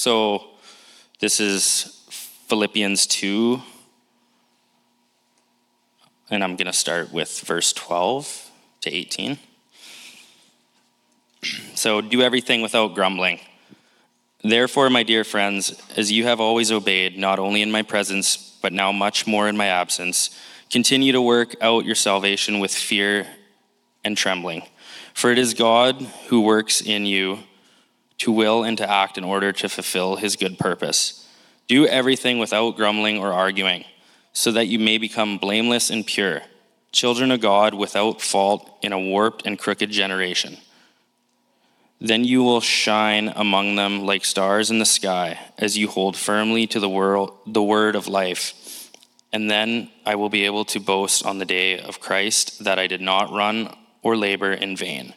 So 0.00 0.44
this 1.18 1.40
is 1.40 2.06
Philippians 2.48 3.06
2, 3.06 3.60
and 6.30 6.42
I'm 6.42 6.56
going 6.56 6.68
to 6.68 6.72
start 6.72 7.12
with 7.12 7.40
verse 7.40 7.74
12 7.74 8.50
to 8.80 8.90
18. 8.90 9.38
So 11.74 12.00
do 12.00 12.22
everything 12.22 12.62
without 12.62 12.94
grumbling. 12.94 13.40
Therefore, 14.42 14.88
my 14.88 15.02
dear 15.02 15.22
friends, 15.22 15.78
as 15.98 16.10
you 16.10 16.24
have 16.24 16.40
always 16.40 16.72
obeyed, 16.72 17.18
not 17.18 17.38
only 17.38 17.60
in 17.60 17.70
my 17.70 17.82
presence, 17.82 18.58
but 18.62 18.72
now 18.72 18.92
much 18.92 19.26
more 19.26 19.48
in 19.48 19.56
my 19.58 19.66
absence, 19.66 20.30
continue 20.70 21.12
to 21.12 21.20
work 21.20 21.56
out 21.60 21.84
your 21.84 21.94
salvation 21.94 22.58
with 22.58 22.72
fear 22.72 23.26
and 24.02 24.16
trembling. 24.16 24.62
For 25.12 25.30
it 25.30 25.38
is 25.38 25.52
God 25.52 26.00
who 26.28 26.40
works 26.40 26.80
in 26.80 27.04
you 27.04 27.40
to 28.20 28.30
will 28.30 28.62
and 28.64 28.76
to 28.78 28.88
act 28.88 29.16
in 29.18 29.24
order 29.24 29.50
to 29.50 29.68
fulfill 29.68 30.16
his 30.16 30.36
good 30.36 30.58
purpose. 30.58 31.26
Do 31.68 31.86
everything 31.86 32.38
without 32.38 32.76
grumbling 32.76 33.18
or 33.18 33.32
arguing, 33.32 33.84
so 34.32 34.52
that 34.52 34.66
you 34.66 34.78
may 34.78 34.98
become 34.98 35.38
blameless 35.38 35.88
and 35.88 36.06
pure, 36.06 36.42
children 36.92 37.30
of 37.30 37.40
God 37.40 37.74
without 37.74 38.20
fault 38.20 38.78
in 38.82 38.92
a 38.92 39.00
warped 39.00 39.46
and 39.46 39.58
crooked 39.58 39.90
generation. 39.90 40.58
Then 41.98 42.24
you 42.24 42.42
will 42.42 42.60
shine 42.60 43.32
among 43.34 43.76
them 43.76 44.04
like 44.04 44.24
stars 44.24 44.70
in 44.70 44.78
the 44.78 44.84
sky 44.84 45.38
as 45.58 45.78
you 45.78 45.88
hold 45.88 46.16
firmly 46.16 46.66
to 46.68 46.80
the, 46.80 46.88
world, 46.88 47.36
the 47.46 47.62
word 47.62 47.94
of 47.94 48.06
life. 48.06 48.90
And 49.32 49.50
then 49.50 49.90
I 50.04 50.14
will 50.14 50.30
be 50.30 50.44
able 50.44 50.64
to 50.66 50.80
boast 50.80 51.24
on 51.24 51.38
the 51.38 51.44
day 51.44 51.78
of 51.78 52.00
Christ 52.00 52.64
that 52.64 52.78
I 52.78 52.86
did 52.86 53.00
not 53.00 53.32
run 53.32 53.74
or 54.02 54.16
labor 54.16 54.52
in 54.52 54.76
vain. 54.76 55.14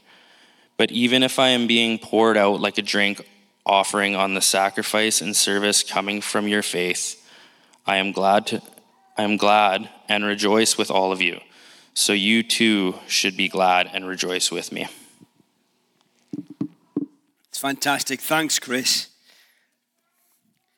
But 0.77 0.91
even 0.91 1.23
if 1.23 1.39
I 1.39 1.49
am 1.49 1.67
being 1.67 1.99
poured 1.99 2.37
out 2.37 2.59
like 2.59 2.77
a 2.77 2.81
drink 2.81 3.27
offering 3.65 4.15
on 4.15 4.33
the 4.33 4.41
sacrifice 4.41 5.21
and 5.21 5.35
service 5.35 5.83
coming 5.83 6.21
from 6.21 6.47
your 6.47 6.61
faith, 6.61 7.19
I 7.85 7.97
am 7.97 8.11
glad 8.11 8.47
to 8.47 8.61
I 9.15 9.23
am 9.23 9.37
glad 9.37 9.89
and 10.09 10.25
rejoice 10.25 10.77
with 10.77 10.89
all 10.89 11.11
of 11.11 11.21
you. 11.21 11.39
So 11.93 12.13
you 12.13 12.41
too 12.41 12.95
should 13.07 13.37
be 13.37 13.47
glad 13.47 13.89
and 13.93 14.07
rejoice 14.07 14.49
with 14.51 14.71
me. 14.71 14.87
It's 17.49 17.59
fantastic. 17.59 18.19
Thanks, 18.21 18.57
Chris. 18.57 19.09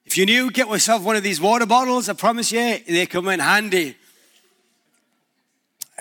If 0.05 0.17
you're 0.17 0.25
new, 0.25 0.51
get 0.51 0.67
yourself 0.67 1.03
one 1.03 1.15
of 1.15 1.23
these 1.23 1.39
water 1.39 1.65
bottles. 1.65 2.09
I 2.09 2.13
promise 2.13 2.51
you, 2.51 2.79
they 2.85 3.05
come 3.05 3.29
in 3.29 3.39
handy. 3.39 3.95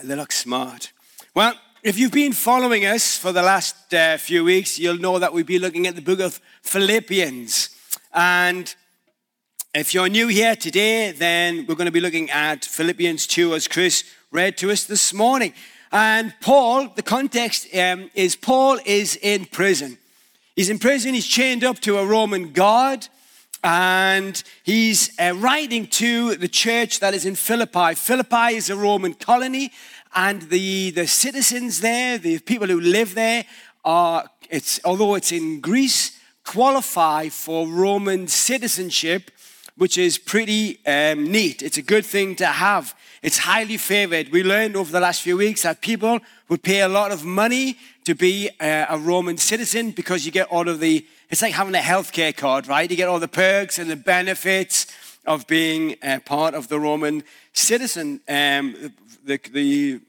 They 0.02 0.16
look 0.16 0.32
smart. 0.32 0.92
Well, 1.34 1.54
if 1.84 1.98
you've 1.98 2.12
been 2.12 2.32
following 2.32 2.86
us 2.86 3.18
for 3.18 3.30
the 3.30 3.42
last 3.42 3.92
uh, 3.92 4.16
few 4.16 4.42
weeks, 4.42 4.78
you'll 4.78 4.96
know 4.96 5.18
that 5.18 5.34
we've 5.34 5.44
been 5.44 5.60
looking 5.60 5.86
at 5.86 5.94
the 5.94 6.00
book 6.00 6.18
of 6.18 6.40
Philippians. 6.62 7.68
And 8.14 8.74
if 9.74 9.92
you're 9.92 10.08
new 10.08 10.28
here 10.28 10.56
today, 10.56 11.12
then 11.12 11.66
we're 11.66 11.74
going 11.74 11.84
to 11.84 11.92
be 11.92 12.00
looking 12.00 12.30
at 12.30 12.64
Philippians 12.64 13.26
2 13.26 13.54
as 13.54 13.68
Chris 13.68 14.02
read 14.30 14.56
to 14.56 14.70
us 14.70 14.84
this 14.84 15.12
morning. 15.12 15.52
And 15.92 16.32
Paul, 16.40 16.88
the 16.88 17.02
context 17.02 17.66
um, 17.76 18.10
is 18.14 18.34
Paul 18.34 18.78
is 18.86 19.16
in 19.16 19.44
prison. 19.44 19.98
He's 20.56 20.70
in 20.70 20.78
prison, 20.78 21.12
he's 21.12 21.26
chained 21.26 21.64
up 21.64 21.80
to 21.80 21.98
a 21.98 22.06
Roman 22.06 22.52
guard, 22.52 23.08
and 23.62 24.42
he's 24.62 25.10
uh, 25.18 25.34
writing 25.36 25.86
to 25.88 26.36
the 26.36 26.48
church 26.48 27.00
that 27.00 27.12
is 27.12 27.26
in 27.26 27.34
Philippi. 27.34 27.94
Philippi 27.94 28.56
is 28.56 28.70
a 28.70 28.76
Roman 28.76 29.12
colony, 29.12 29.70
and 30.14 30.42
the, 30.42 30.90
the 30.90 31.06
citizens 31.06 31.80
there, 31.80 32.18
the 32.18 32.38
people 32.38 32.68
who 32.68 32.80
live 32.80 33.14
there, 33.14 33.44
are, 33.84 34.24
it's, 34.48 34.80
although 34.84 35.14
it's 35.14 35.32
in 35.32 35.60
Greece, 35.60 36.18
qualify 36.44 37.28
for 37.28 37.66
Roman 37.66 38.28
citizenship, 38.28 39.30
which 39.76 39.98
is 39.98 40.18
pretty 40.18 40.84
um, 40.86 41.30
neat. 41.30 41.62
It's 41.62 41.78
a 41.78 41.82
good 41.82 42.06
thing 42.06 42.36
to 42.36 42.46
have. 42.46 42.94
It's 43.22 43.38
highly 43.38 43.76
favored. 43.76 44.30
We 44.30 44.44
learned 44.44 44.76
over 44.76 44.92
the 44.92 45.00
last 45.00 45.22
few 45.22 45.36
weeks 45.36 45.62
that 45.62 45.80
people 45.80 46.20
would 46.48 46.62
pay 46.62 46.82
a 46.82 46.88
lot 46.88 47.10
of 47.10 47.24
money 47.24 47.78
to 48.04 48.14
be 48.14 48.50
a, 48.60 48.86
a 48.90 48.98
Roman 48.98 49.36
citizen 49.38 49.90
because 49.90 50.24
you 50.24 50.30
get 50.30 50.46
all 50.48 50.68
of 50.68 50.78
the, 50.78 51.04
it's 51.30 51.42
like 51.42 51.54
having 51.54 51.74
a 51.74 51.78
healthcare 51.78 52.36
card, 52.36 52.68
right? 52.68 52.88
You 52.88 52.96
get 52.96 53.08
all 53.08 53.18
the 53.18 53.28
perks 53.28 53.78
and 53.78 53.90
the 53.90 53.96
benefits 53.96 54.86
of 55.26 55.46
being 55.46 55.96
a 56.02 56.20
part 56.20 56.54
of 56.54 56.68
the 56.68 56.78
Roman 56.78 57.24
citizen, 57.52 58.20
um, 58.28 58.92
the, 59.24 59.40
the 59.52 60.00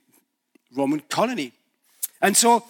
Roman 0.76 1.00
colony. 1.10 1.54
And 2.22 2.36
so 2.36 2.66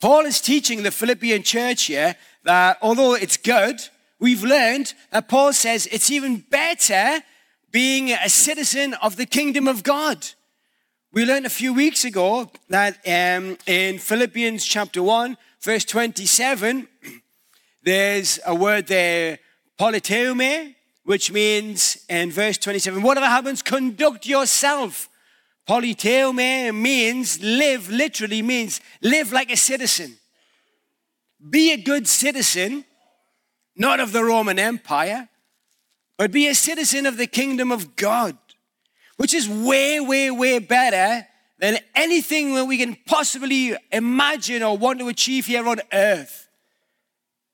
Paul 0.00 0.26
is 0.26 0.40
teaching 0.40 0.82
the 0.82 0.90
Philippian 0.90 1.42
church 1.42 1.84
here 1.84 2.16
that 2.42 2.78
although 2.82 3.14
it's 3.14 3.36
good, 3.36 3.80
we've 4.18 4.42
learned 4.42 4.94
that 5.10 5.28
Paul 5.28 5.52
says 5.52 5.86
it's 5.86 6.10
even 6.10 6.38
better 6.50 7.20
being 7.70 8.10
a 8.10 8.28
citizen 8.28 8.94
of 8.94 9.16
the 9.16 9.26
kingdom 9.26 9.66
of 9.68 9.82
God. 9.82 10.26
We 11.12 11.24
learned 11.24 11.46
a 11.46 11.50
few 11.50 11.72
weeks 11.72 12.04
ago 12.04 12.50
that 12.68 12.98
um, 13.06 13.56
in 13.66 13.98
Philippians 13.98 14.64
chapter 14.64 15.02
1, 15.02 15.36
verse 15.60 15.84
27, 15.84 16.88
there's 17.82 18.40
a 18.44 18.54
word 18.54 18.88
there, 18.88 19.38
politeume, 19.78 20.74
which 21.04 21.30
means 21.30 22.04
in 22.08 22.30
verse 22.30 22.58
27, 22.58 23.02
whatever 23.02 23.26
happens, 23.26 23.62
conduct 23.62 24.26
yourself 24.26 25.08
Politeume 25.66 26.74
means 26.74 27.42
live, 27.42 27.88
literally 27.88 28.42
means 28.42 28.80
live 29.00 29.32
like 29.32 29.50
a 29.50 29.56
citizen. 29.56 30.16
Be 31.48 31.72
a 31.72 31.76
good 31.76 32.06
citizen, 32.06 32.84
not 33.76 34.00
of 34.00 34.12
the 34.12 34.24
Roman 34.24 34.58
Empire, 34.58 35.28
but 36.18 36.30
be 36.30 36.48
a 36.48 36.54
citizen 36.54 37.06
of 37.06 37.16
the 37.16 37.26
kingdom 37.26 37.72
of 37.72 37.96
God, 37.96 38.36
which 39.16 39.34
is 39.34 39.48
way, 39.48 40.00
way, 40.00 40.30
way 40.30 40.58
better 40.58 41.26
than 41.58 41.78
anything 41.94 42.54
that 42.54 42.66
we 42.66 42.76
can 42.76 42.96
possibly 43.06 43.74
imagine 43.90 44.62
or 44.62 44.76
want 44.76 44.98
to 44.98 45.08
achieve 45.08 45.46
here 45.46 45.66
on 45.66 45.80
earth. 45.92 46.48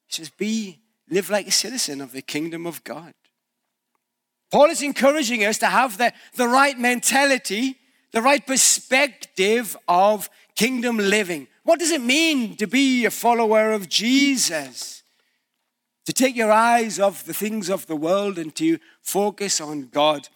He 0.09 0.15
says, 0.15 0.31
be, 0.31 0.81
live 1.09 1.31
like 1.31 1.47
a 1.47 1.53
citizen 1.53 2.01
of 2.01 2.11
the 2.11 2.23
kingdom 2.23 2.67
of 2.67 2.83
God. 2.83 3.15
Paul 4.51 4.67
is 4.67 4.83
encouraging 4.83 5.45
us 5.45 5.59
to 5.59 5.67
have 5.67 5.97
the, 5.97 6.13
the 6.35 6.49
right 6.49 6.77
mentality 6.77 7.77
the 8.13 8.23
right 8.23 8.45
perspective 8.47 9.77
of 9.87 10.29
kingdom 10.55 10.97
living. 10.97 11.47
What 11.65 11.79
does 11.79 11.91
it 11.91 12.03
mean 12.03 12.57
to 12.57 12.67
be 12.67 13.05
a 13.05 13.11
follower 13.11 13.73
of 13.73 13.89
Jesus? 13.89 15.03
To 16.07 16.13
take 16.13 16.35
your 16.35 16.51
eyes 16.51 16.99
off 16.99 17.25
the 17.25 17.35
things 17.35 17.69
of 17.69 17.87
the 17.87 17.97
world 17.97 18.39
and 18.39 18.55
to 18.57 18.79
focus 19.03 19.61
on 19.61 19.89
God. 19.89 20.29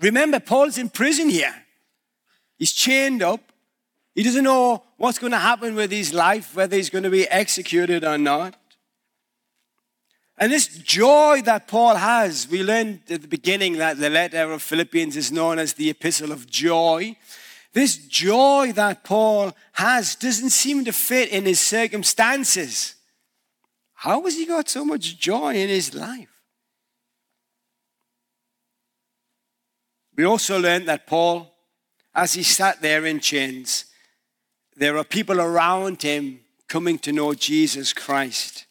Remember, 0.00 0.40
Paul's 0.40 0.78
in 0.78 0.88
prison 0.88 1.28
here. 1.28 1.54
He's 2.58 2.72
chained 2.72 3.22
up. 3.22 3.40
He 4.14 4.22
doesn't 4.22 4.44
know 4.44 4.82
what's 4.96 5.18
going 5.18 5.32
to 5.32 5.38
happen 5.38 5.74
with 5.74 5.90
his 5.90 6.12
life, 6.12 6.56
whether 6.56 6.76
he's 6.76 6.90
going 6.90 7.04
to 7.04 7.10
be 7.10 7.28
executed 7.28 8.02
or 8.02 8.18
not. 8.18 8.56
And 10.38 10.52
this 10.52 10.68
joy 10.68 11.40
that 11.44 11.66
Paul 11.66 11.94
has, 11.94 12.46
we 12.48 12.62
learned 12.62 13.00
at 13.08 13.22
the 13.22 13.28
beginning 13.28 13.74
that 13.78 13.98
the 13.98 14.10
letter 14.10 14.52
of 14.52 14.62
Philippians 14.62 15.16
is 15.16 15.32
known 15.32 15.58
as 15.58 15.72
the 15.72 15.88
epistle 15.88 16.30
of 16.30 16.48
joy. 16.48 17.16
This 17.72 17.96
joy 17.96 18.72
that 18.74 19.02
Paul 19.02 19.56
has 19.72 20.14
doesn't 20.14 20.50
seem 20.50 20.84
to 20.84 20.92
fit 20.92 21.30
in 21.30 21.46
his 21.46 21.60
circumstances. 21.60 22.96
How 23.94 24.22
has 24.24 24.36
he 24.36 24.44
got 24.44 24.68
so 24.68 24.84
much 24.84 25.18
joy 25.18 25.54
in 25.54 25.70
his 25.70 25.94
life? 25.94 26.28
We 30.14 30.24
also 30.24 30.58
learned 30.58 30.88
that 30.88 31.06
Paul, 31.06 31.50
as 32.14 32.34
he 32.34 32.42
sat 32.42 32.82
there 32.82 33.06
in 33.06 33.20
chains, 33.20 33.86
there 34.76 34.98
are 34.98 35.04
people 35.04 35.40
around 35.40 36.02
him 36.02 36.40
coming 36.68 36.98
to 37.00 37.12
know 37.12 37.32
Jesus 37.32 37.94
Christ. 37.94 38.65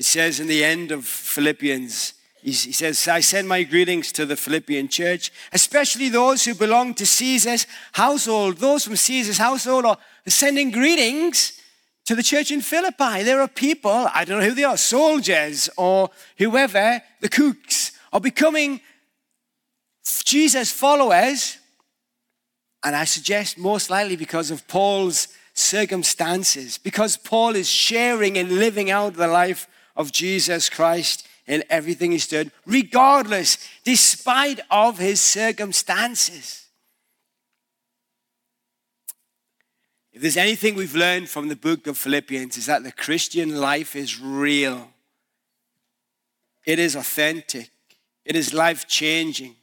It 0.00 0.06
says 0.06 0.40
in 0.40 0.46
the 0.46 0.64
end 0.64 0.92
of 0.92 1.04
Philippians, 1.04 2.14
he 2.42 2.52
says, 2.54 3.06
I 3.06 3.20
send 3.20 3.46
my 3.46 3.64
greetings 3.64 4.12
to 4.12 4.24
the 4.24 4.34
Philippian 4.34 4.88
church, 4.88 5.30
especially 5.52 6.08
those 6.08 6.42
who 6.42 6.54
belong 6.54 6.94
to 6.94 7.04
Caesar's 7.04 7.66
household. 7.92 8.56
Those 8.56 8.86
from 8.86 8.96
Caesar's 8.96 9.36
household 9.36 9.84
are 9.84 9.98
sending 10.26 10.70
greetings 10.70 11.60
to 12.06 12.14
the 12.14 12.22
church 12.22 12.50
in 12.50 12.62
Philippi. 12.62 13.24
There 13.24 13.42
are 13.42 13.46
people, 13.46 14.08
I 14.14 14.24
don't 14.24 14.40
know 14.40 14.46
who 14.46 14.54
they 14.54 14.64
are, 14.64 14.78
soldiers 14.78 15.68
or 15.76 16.08
whoever, 16.38 17.02
the 17.20 17.28
cooks, 17.28 17.92
are 18.10 18.22
becoming 18.22 18.80
Jesus 20.24 20.72
followers. 20.72 21.58
And 22.82 22.96
I 22.96 23.04
suggest 23.04 23.58
most 23.58 23.90
likely 23.90 24.16
because 24.16 24.50
of 24.50 24.66
Paul's 24.66 25.28
circumstances, 25.52 26.78
because 26.78 27.18
Paul 27.18 27.54
is 27.54 27.68
sharing 27.68 28.38
and 28.38 28.52
living 28.52 28.90
out 28.90 29.12
the 29.12 29.28
life 29.28 29.68
of 30.00 30.12
Jesus 30.12 30.70
Christ 30.70 31.28
in 31.46 31.62
everything 31.68 32.12
he's 32.12 32.26
done, 32.26 32.50
regardless, 32.64 33.58
despite 33.84 34.60
of 34.70 34.98
his 34.98 35.20
circumstances. 35.20 36.66
If 40.12 40.22
there's 40.22 40.38
anything 40.38 40.74
we've 40.74 40.94
learned 40.94 41.28
from 41.28 41.48
the 41.48 41.56
book 41.56 41.86
of 41.86 41.98
Philippians, 41.98 42.56
is 42.56 42.66
that 42.66 42.82
the 42.82 42.92
Christian 42.92 43.60
life 43.60 43.94
is 43.94 44.18
real. 44.20 44.88
it 46.64 46.78
is 46.78 46.94
authentic, 46.94 47.70
it 48.24 48.36
is 48.36 48.54
life 48.54 48.86
changing, 48.86 49.56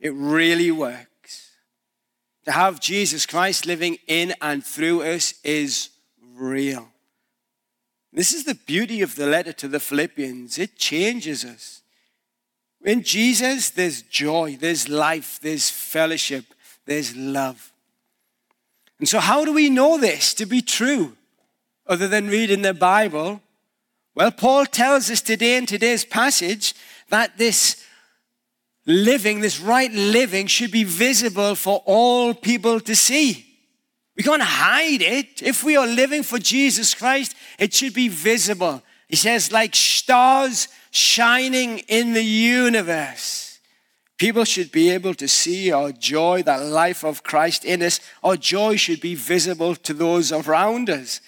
it 0.00 0.12
really 0.14 0.70
works. 0.70 1.52
To 2.44 2.52
have 2.52 2.80
Jesus 2.80 3.24
Christ 3.24 3.66
living 3.66 3.98
in 4.06 4.34
and 4.40 4.64
through 4.64 5.02
us 5.02 5.34
is 5.42 5.90
real. 6.34 6.88
This 8.12 8.32
is 8.32 8.44
the 8.44 8.54
beauty 8.54 9.02
of 9.02 9.16
the 9.16 9.26
letter 9.26 9.52
to 9.54 9.68
the 9.68 9.80
Philippians. 9.80 10.58
It 10.58 10.76
changes 10.76 11.44
us. 11.44 11.82
In 12.84 13.02
Jesus, 13.02 13.70
there's 13.70 14.02
joy, 14.02 14.56
there's 14.58 14.88
life, 14.88 15.38
there's 15.42 15.68
fellowship, 15.68 16.44
there's 16.86 17.14
love. 17.16 17.72
And 18.98 19.08
so, 19.08 19.20
how 19.20 19.44
do 19.44 19.52
we 19.52 19.68
know 19.68 19.98
this 19.98 20.32
to 20.34 20.46
be 20.46 20.62
true 20.62 21.16
other 21.86 22.08
than 22.08 22.28
reading 22.28 22.62
the 22.62 22.74
Bible? 22.74 23.40
Well, 24.14 24.30
Paul 24.30 24.66
tells 24.66 25.10
us 25.10 25.20
today 25.20 25.56
in 25.56 25.66
today's 25.66 26.04
passage 26.04 26.74
that 27.08 27.38
this 27.38 27.84
living, 28.86 29.40
this 29.40 29.60
right 29.60 29.92
living, 29.92 30.46
should 30.46 30.72
be 30.72 30.84
visible 30.84 31.54
for 31.54 31.82
all 31.84 32.34
people 32.34 32.80
to 32.80 32.96
see. 32.96 33.47
We 34.18 34.24
can't 34.24 34.42
hide 34.42 35.00
it. 35.00 35.42
If 35.42 35.62
we 35.62 35.76
are 35.76 35.86
living 35.86 36.24
for 36.24 36.40
Jesus 36.40 36.92
Christ, 36.92 37.36
it 37.56 37.72
should 37.72 37.94
be 37.94 38.08
visible. 38.08 38.82
He 39.08 39.14
says, 39.14 39.52
like 39.52 39.76
stars 39.76 40.66
shining 40.90 41.78
in 41.86 42.14
the 42.14 42.22
universe. 42.22 43.60
People 44.18 44.44
should 44.44 44.72
be 44.72 44.90
able 44.90 45.14
to 45.14 45.28
see 45.28 45.70
our 45.70 45.92
joy, 45.92 46.42
that 46.42 46.60
life 46.64 47.04
of 47.04 47.22
Christ 47.22 47.64
in 47.64 47.80
us. 47.80 48.00
Our 48.24 48.36
joy 48.36 48.74
should 48.74 49.00
be 49.00 49.14
visible 49.14 49.76
to 49.76 49.94
those 49.94 50.32
around 50.32 50.90
us. 50.90 51.20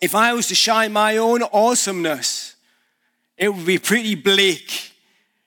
If 0.00 0.14
I 0.14 0.32
was 0.34 0.46
to 0.46 0.54
shine 0.54 0.92
my 0.92 1.16
own 1.16 1.42
awesomeness, 1.42 2.54
it 3.36 3.52
would 3.52 3.66
be 3.66 3.78
pretty 3.78 4.14
bleak. 4.14 4.92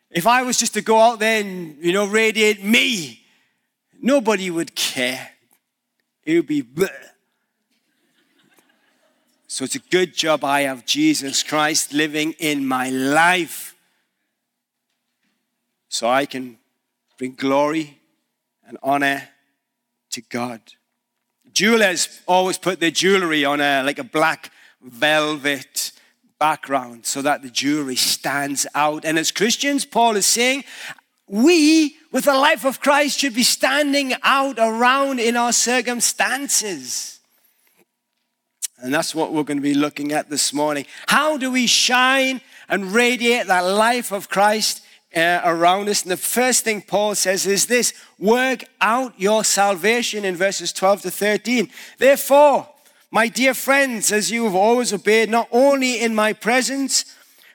If 0.10 0.28
I 0.28 0.42
was 0.42 0.60
just 0.60 0.74
to 0.74 0.82
go 0.82 1.00
out 1.00 1.20
there 1.20 1.40
and, 1.40 1.78
you 1.80 1.94
know, 1.94 2.06
radiate 2.06 2.62
me, 2.62 3.21
nobody 4.02 4.50
would 4.50 4.76
care. 4.76 5.30
It 6.24 6.36
would 6.36 6.48
be 6.48 6.64
bleh. 6.64 6.90
So 9.48 9.66
it's 9.66 9.76
a 9.76 9.80
good 9.80 10.16
job 10.16 10.44
I 10.46 10.62
have 10.62 10.86
Jesus 10.86 11.44
Christ 11.44 11.94
living 11.94 12.34
in 12.40 12.66
my 12.66 12.90
life 12.90 13.76
so 15.90 16.10
I 16.10 16.26
can 16.26 16.58
bring 17.18 17.34
glory 17.34 18.00
and 18.66 18.78
honor 18.82 19.28
to 20.12 20.22
God. 20.22 20.62
Jewelers 21.52 22.22
always 22.28 22.58
put 22.58 22.80
their 22.80 22.92
jewelry 22.92 23.44
on 23.44 23.60
a 23.60 23.84
like 23.84 24.00
a 24.00 24.06
black 24.06 24.52
velvet 24.82 25.92
background 26.40 27.06
so 27.06 27.22
that 27.22 27.42
the 27.42 27.50
jewelry 27.50 27.98
stands 27.98 28.66
out. 28.74 29.04
And 29.04 29.20
as 29.20 29.32
Christians, 29.32 29.86
Paul 29.86 30.16
is 30.16 30.26
saying, 30.26 30.64
we, 31.32 31.96
with 32.12 32.26
the 32.26 32.34
life 32.34 32.66
of 32.66 32.82
Christ, 32.82 33.20
should 33.20 33.34
be 33.34 33.44
standing 33.44 34.14
out 34.22 34.60
around 34.60 35.22
in 35.22 35.38
our 35.38 35.54
circumstances. 35.54 37.20
And 38.80 38.94
that's 38.94 39.16
what 39.16 39.32
we're 39.32 39.44
going 39.44 39.60
to 39.60 39.64
be 39.64 39.74
looking 39.74 40.12
at 40.12 40.30
this 40.30 40.52
morning. 40.52 40.86
How 41.08 41.38
do 41.38 41.50
we 41.50 41.68
shine 41.68 42.42
and 42.68 42.92
radiate 42.92 43.48
that 43.48 43.62
life 43.62 44.12
of 44.12 44.28
Christ 44.28 44.84
uh, 45.16 45.40
around 45.46 45.88
us? 45.88 46.04
And 46.04 46.12
the 46.12 46.18
first 46.18 46.66
thing 46.66 46.82
Paul 46.82 47.16
says 47.16 47.46
is 47.46 47.68
this 47.68 47.94
work 48.20 48.66
out 48.82 49.14
your 49.18 49.46
salvation 49.46 50.26
in 50.26 50.36
verses 50.36 50.74
12 50.74 51.04
to 51.04 51.12
13. 51.12 51.70
Therefore, 51.98 52.68
my 53.10 53.30
dear 53.30 53.54
friends, 53.54 54.12
as 54.12 54.32
you 54.32 54.44
have 54.44 54.56
always 54.56 54.92
obeyed, 54.92 55.30
not 55.30 55.48
only 55.52 56.02
in 56.02 56.14
my 56.14 56.34
presence, 56.34 57.06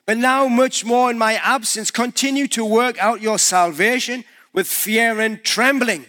but 0.06 0.16
now, 0.16 0.46
much 0.46 0.84
more 0.84 1.10
in 1.10 1.18
my 1.18 1.34
absence, 1.34 1.90
continue 1.90 2.46
to 2.48 2.64
work 2.64 2.96
out 2.98 3.20
your 3.20 3.38
salvation 3.38 4.24
with 4.52 4.66
fear 4.66 5.20
and 5.20 5.42
trembling. 5.44 6.06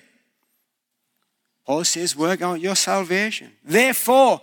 Paul 1.65 1.83
says, 1.83 2.15
work 2.15 2.41
out 2.41 2.61
your 2.61 2.75
salvation. 2.75 3.51
Therefore, 3.63 4.41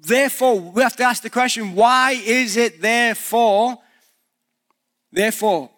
therefore, 0.00 0.60
we 0.60 0.82
have 0.82 0.96
to 0.96 1.02
ask 1.02 1.22
the 1.22 1.30
question, 1.30 1.74
why 1.74 2.12
is 2.12 2.56
it 2.56 2.80
therefore? 2.80 3.78
Therefore, 5.10 5.70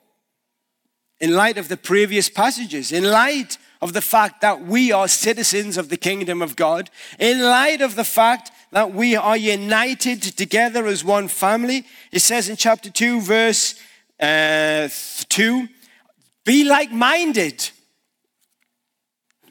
in 1.18 1.34
light 1.34 1.56
of 1.56 1.68
the 1.68 1.78
previous 1.78 2.28
passages, 2.28 2.92
in 2.92 3.04
light 3.04 3.56
of 3.80 3.94
the 3.94 4.02
fact 4.02 4.42
that 4.42 4.62
we 4.62 4.92
are 4.92 5.08
citizens 5.08 5.78
of 5.78 5.88
the 5.88 5.96
kingdom 5.96 6.42
of 6.42 6.56
God, 6.56 6.90
in 7.18 7.40
light 7.40 7.80
of 7.80 7.94
the 7.94 8.04
fact 8.04 8.51
that 8.72 8.92
we 8.92 9.14
are 9.14 9.36
united 9.36 10.22
together 10.22 10.86
as 10.86 11.04
one 11.04 11.28
family. 11.28 11.84
It 12.10 12.20
says 12.20 12.48
in 12.48 12.56
chapter 12.56 12.90
2, 12.90 13.20
verse 13.20 13.74
uh, 14.18 14.88
2 15.28 15.68
be 16.44 16.64
like 16.64 16.90
minded. 16.90 17.70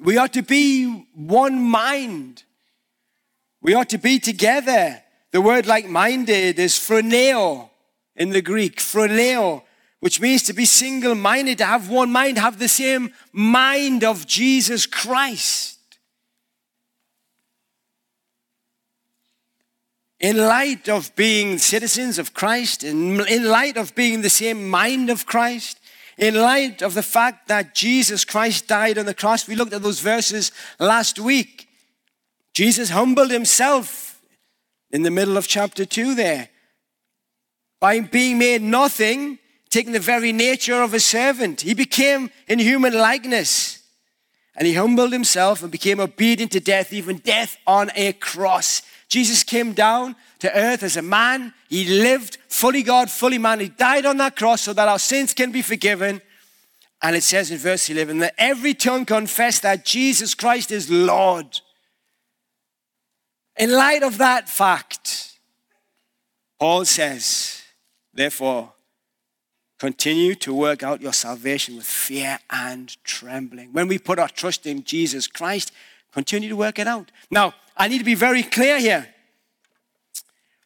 We 0.02 0.18
ought 0.18 0.34
to 0.34 0.42
be 0.42 1.06
one 1.14 1.62
mind. 1.62 2.44
We 3.62 3.76
ought 3.76 3.90
to 3.90 3.98
be 3.98 4.20
together. 4.20 5.02
The 5.32 5.40
word 5.40 5.68
like 5.68 5.88
minded 5.88 6.60
is 6.60 6.74
phroneo 6.74 7.70
in 8.16 8.32
the 8.32 8.42
Greek, 8.42 8.78
phroneo, 8.78 9.64
which 10.00 10.20
means 10.20 10.44
to 10.44 10.54
be 10.54 10.66
single 10.66 11.16
minded, 11.16 11.60
to 11.60 11.66
have 11.66 11.90
one 11.90 12.12
mind, 12.12 12.38
have 12.40 12.60
the 12.60 12.68
same 12.68 13.14
mind 13.32 14.04
of 14.04 14.28
Jesus 14.28 14.86
Christ. 14.86 15.78
In 20.22 20.38
light 20.38 20.88
of 20.88 21.14
being 21.16 21.58
citizens 21.58 22.20
of 22.20 22.34
Christ, 22.34 22.84
in, 22.84 23.20
in 23.28 23.46
light 23.46 23.76
of 23.76 23.96
being 23.96 24.22
the 24.22 24.30
same 24.30 24.70
mind 24.70 25.10
of 25.10 25.26
Christ, 25.26 25.80
in 26.16 26.36
light 26.36 26.84
of 26.84 26.94
the 26.94 27.02
fact 27.02 27.48
that 27.48 27.74
Jesus 27.74 28.24
Christ 28.24 28.68
died 28.68 29.00
on 29.00 29.08
the 29.08 29.16
cross, 29.16 29.48
we 29.48 29.56
looked 29.56 29.74
at 29.74 29.82
those 29.82 30.00
verses 30.00 30.52
last 30.80 31.18
week. 31.18 31.68
Jesus 32.54 32.92
humbled 32.92 33.32
himself 33.32 34.22
in 34.92 35.02
the 35.02 35.10
middle 35.10 35.38
of 35.38 35.48
chapter 35.48 35.86
2 35.86 36.14
there 36.14 36.50
by 37.80 38.00
being 38.00 38.38
made 38.38 38.62
nothing, 38.62 39.40
taking 39.72 39.94
the 39.94 40.00
very 40.00 40.32
nature 40.32 40.84
of 40.84 40.94
a 40.94 41.00
servant. 41.00 41.62
He 41.62 41.74
became 41.74 42.30
in 42.48 42.60
human 42.60 42.94
likeness. 42.94 43.80
And 44.56 44.68
he 44.68 44.76
humbled 44.76 45.14
himself 45.14 45.64
and 45.64 45.72
became 45.72 46.00
obedient 46.00 46.52
to 46.52 46.60
death, 46.60 46.94
even 46.94 47.18
death 47.18 47.58
on 47.66 47.90
a 47.96 48.14
cross. 48.14 48.84
Jesus 49.12 49.44
came 49.44 49.74
down 49.74 50.16
to 50.40 50.58
earth 50.58 50.84
as 50.84 50.96
a 50.96 51.02
man. 51.02 51.54
He 51.68 51.84
lived 51.84 52.38
fully 52.48 52.82
God, 52.82 53.12
fully 53.12 53.38
man. 53.38 53.60
He 53.60 53.68
died 53.68 54.06
on 54.06 54.16
that 54.18 54.38
cross 54.38 54.62
so 54.62 54.72
that 54.72 54.88
our 54.88 55.00
sins 55.00 55.34
can 55.34 55.52
be 55.52 55.62
forgiven. 55.62 56.22
And 57.02 57.14
it 57.18 57.24
says 57.24 57.52
in 57.52 57.58
verse 57.58 57.90
11 57.90 58.20
that 58.20 58.34
every 58.38 58.74
tongue 58.74 59.04
confess 59.04 59.60
that 59.60 59.84
Jesus 59.84 60.34
Christ 60.34 60.72
is 60.72 60.90
Lord. 60.90 61.60
In 63.58 63.74
light 63.74 64.02
of 64.02 64.18
that 64.20 64.48
fact, 64.48 65.38
Paul 66.58 66.86
says, 66.86 67.64
therefore, 68.14 68.72
continue 69.78 70.36
to 70.36 70.54
work 70.54 70.84
out 70.84 71.02
your 71.02 71.12
salvation 71.12 71.76
with 71.76 71.86
fear 71.86 72.40
and 72.50 72.96
trembling. 73.04 73.74
When 73.74 73.90
we 73.90 74.00
put 74.00 74.20
our 74.20 74.30
trust 74.30 74.66
in 74.66 74.86
Jesus 74.86 75.28
Christ, 75.28 75.74
continue 76.14 76.48
to 76.48 76.56
work 76.56 76.80
it 76.80 76.88
out. 76.88 77.12
Now, 77.30 77.54
I 77.76 77.88
need 77.88 78.00
to 78.00 78.04
be 78.04 78.16
very 78.16 78.44
clear 78.44 78.80
here. 78.80 79.08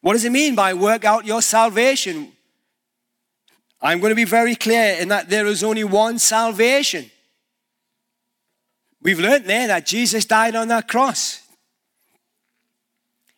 What 0.00 0.12
does 0.12 0.24
it 0.24 0.32
mean 0.32 0.54
by 0.54 0.74
work 0.74 1.04
out 1.04 1.26
your 1.26 1.42
salvation? 1.42 2.32
I'm 3.80 4.00
going 4.00 4.10
to 4.10 4.16
be 4.16 4.24
very 4.24 4.54
clear 4.54 4.96
in 5.00 5.08
that 5.08 5.28
there 5.28 5.46
is 5.46 5.62
only 5.62 5.84
one 5.84 6.18
salvation. 6.18 7.10
We've 9.02 9.20
learned 9.20 9.44
there 9.44 9.66
that 9.68 9.86
Jesus 9.86 10.24
died 10.24 10.56
on 10.56 10.68
that 10.68 10.88
cross. 10.88 11.42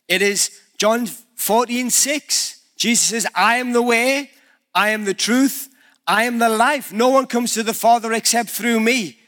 It 0.06 0.22
is 0.22 0.50
John 0.78 1.06
14, 1.06 1.90
6. 1.90 2.62
Jesus 2.76 3.06
says, 3.06 3.26
I 3.34 3.56
am 3.56 3.72
the 3.72 3.82
way, 3.82 4.30
I 4.74 4.90
am 4.90 5.04
the 5.04 5.14
truth, 5.14 5.68
I 6.06 6.24
am 6.24 6.38
the 6.38 6.48
life. 6.48 6.92
No 6.92 7.08
one 7.08 7.26
comes 7.26 7.52
to 7.54 7.62
the 7.62 7.74
Father 7.74 8.12
except 8.12 8.48
through 8.48 8.80
me. 8.80 9.18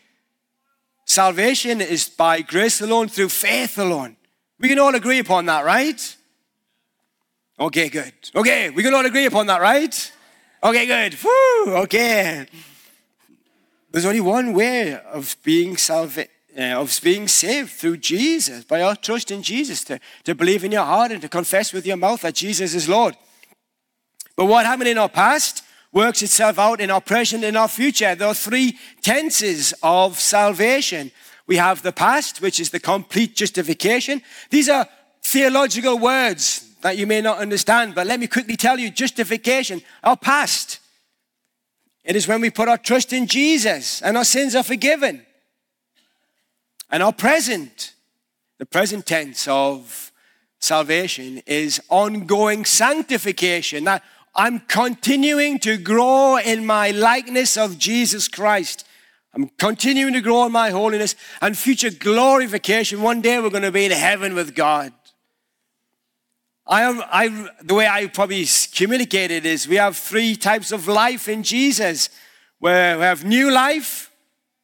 Salvation 1.04 1.80
is 1.80 2.08
by 2.08 2.40
grace 2.40 2.80
alone, 2.80 3.08
through 3.08 3.28
faith 3.28 3.76
alone. 3.76 4.16
We 4.60 4.68
can 4.68 4.78
all 4.78 4.94
agree 4.94 5.18
upon 5.18 5.46
that, 5.46 5.64
right? 5.64 6.16
Okay, 7.58 7.88
good. 7.88 8.12
Okay, 8.34 8.68
we 8.68 8.82
can 8.82 8.94
all 8.94 9.04
agree 9.06 9.24
upon 9.24 9.46
that, 9.46 9.60
right? 9.60 10.12
Okay, 10.62 10.86
good. 10.86 11.16
Woo, 11.24 11.76
okay. 11.76 12.46
There's 13.90 14.04
only 14.04 14.20
one 14.20 14.52
way 14.52 14.94
of 14.94 15.36
being 15.42 15.76
salvation. 15.76 16.30
Uh, 16.58 16.80
of 16.80 17.00
being 17.04 17.28
saved 17.28 17.70
through 17.70 17.96
Jesus, 17.96 18.64
by 18.64 18.82
our 18.82 18.96
trust 18.96 19.30
in 19.30 19.40
Jesus, 19.40 19.84
to, 19.84 20.00
to 20.24 20.34
believe 20.34 20.64
in 20.64 20.72
your 20.72 20.84
heart 20.84 21.12
and 21.12 21.22
to 21.22 21.28
confess 21.28 21.72
with 21.72 21.86
your 21.86 21.96
mouth 21.96 22.22
that 22.22 22.34
Jesus 22.34 22.74
is 22.74 22.88
Lord. 22.88 23.16
But 24.34 24.46
what 24.46 24.66
happened 24.66 24.88
in 24.88 24.98
our 24.98 25.08
past 25.08 25.62
works 25.92 26.22
itself 26.22 26.58
out 26.58 26.80
in 26.80 26.90
our 26.90 27.00
present 27.00 27.44
and 27.44 27.56
our 27.56 27.68
future. 27.68 28.16
There 28.16 28.26
are 28.26 28.34
three 28.34 28.76
tenses 29.00 29.72
of 29.80 30.18
salvation. 30.18 31.12
We 31.50 31.56
have 31.56 31.82
the 31.82 31.90
past, 31.90 32.40
which 32.40 32.60
is 32.60 32.70
the 32.70 32.78
complete 32.78 33.34
justification. 33.34 34.22
These 34.50 34.68
are 34.68 34.86
theological 35.20 35.98
words. 35.98 36.68
that 36.82 36.96
you 36.96 37.06
may 37.08 37.20
not 37.20 37.38
understand, 37.38 37.94
but 37.94 38.06
let 38.06 38.20
me 38.20 38.26
quickly 38.26 38.56
tell 38.56 38.78
you 38.78 38.88
justification, 38.88 39.82
our 40.02 40.16
past. 40.16 40.78
It 42.04 42.16
is 42.16 42.26
when 42.28 42.40
we 42.40 42.50
put 42.50 42.68
our 42.68 42.78
trust 42.78 43.12
in 43.12 43.26
Jesus 43.26 44.00
and 44.00 44.16
our 44.16 44.24
sins 44.24 44.54
are 44.54 44.62
forgiven. 44.62 45.26
And 46.88 47.02
our 47.02 47.12
present, 47.12 47.94
the 48.58 48.64
present 48.64 49.04
tense 49.04 49.46
of 49.48 50.12
salvation, 50.60 51.42
is 51.46 51.82
ongoing 51.90 52.64
sanctification. 52.64 53.84
That 53.84 54.02
I'm 54.34 54.60
continuing 54.60 55.58
to 55.58 55.76
grow 55.76 56.38
in 56.38 56.64
my 56.64 56.92
likeness 56.92 57.56
of 57.58 57.76
Jesus 57.76 58.28
Christ. 58.28 58.86
I'm 59.32 59.48
continuing 59.58 60.12
to 60.14 60.20
grow 60.20 60.46
in 60.46 60.52
my 60.52 60.70
holiness 60.70 61.14
and 61.40 61.56
future 61.56 61.90
glorification. 61.90 63.02
One 63.02 63.20
day 63.20 63.38
we're 63.38 63.50
going 63.50 63.62
to 63.62 63.70
be 63.70 63.84
in 63.84 63.92
heaven 63.92 64.34
with 64.34 64.54
God. 64.54 64.92
I, 66.66 66.84
I, 67.10 67.48
the 67.62 67.74
way 67.74 67.86
I 67.86 68.06
probably 68.06 68.46
communicate 68.74 69.30
it 69.30 69.46
is 69.46 69.68
we 69.68 69.76
have 69.76 69.96
three 69.96 70.36
types 70.36 70.72
of 70.72 70.88
life 70.88 71.28
in 71.28 71.42
Jesus. 71.42 72.10
Where 72.58 72.96
we 72.98 73.04
have 73.04 73.24
new 73.24 73.50
life, 73.50 74.10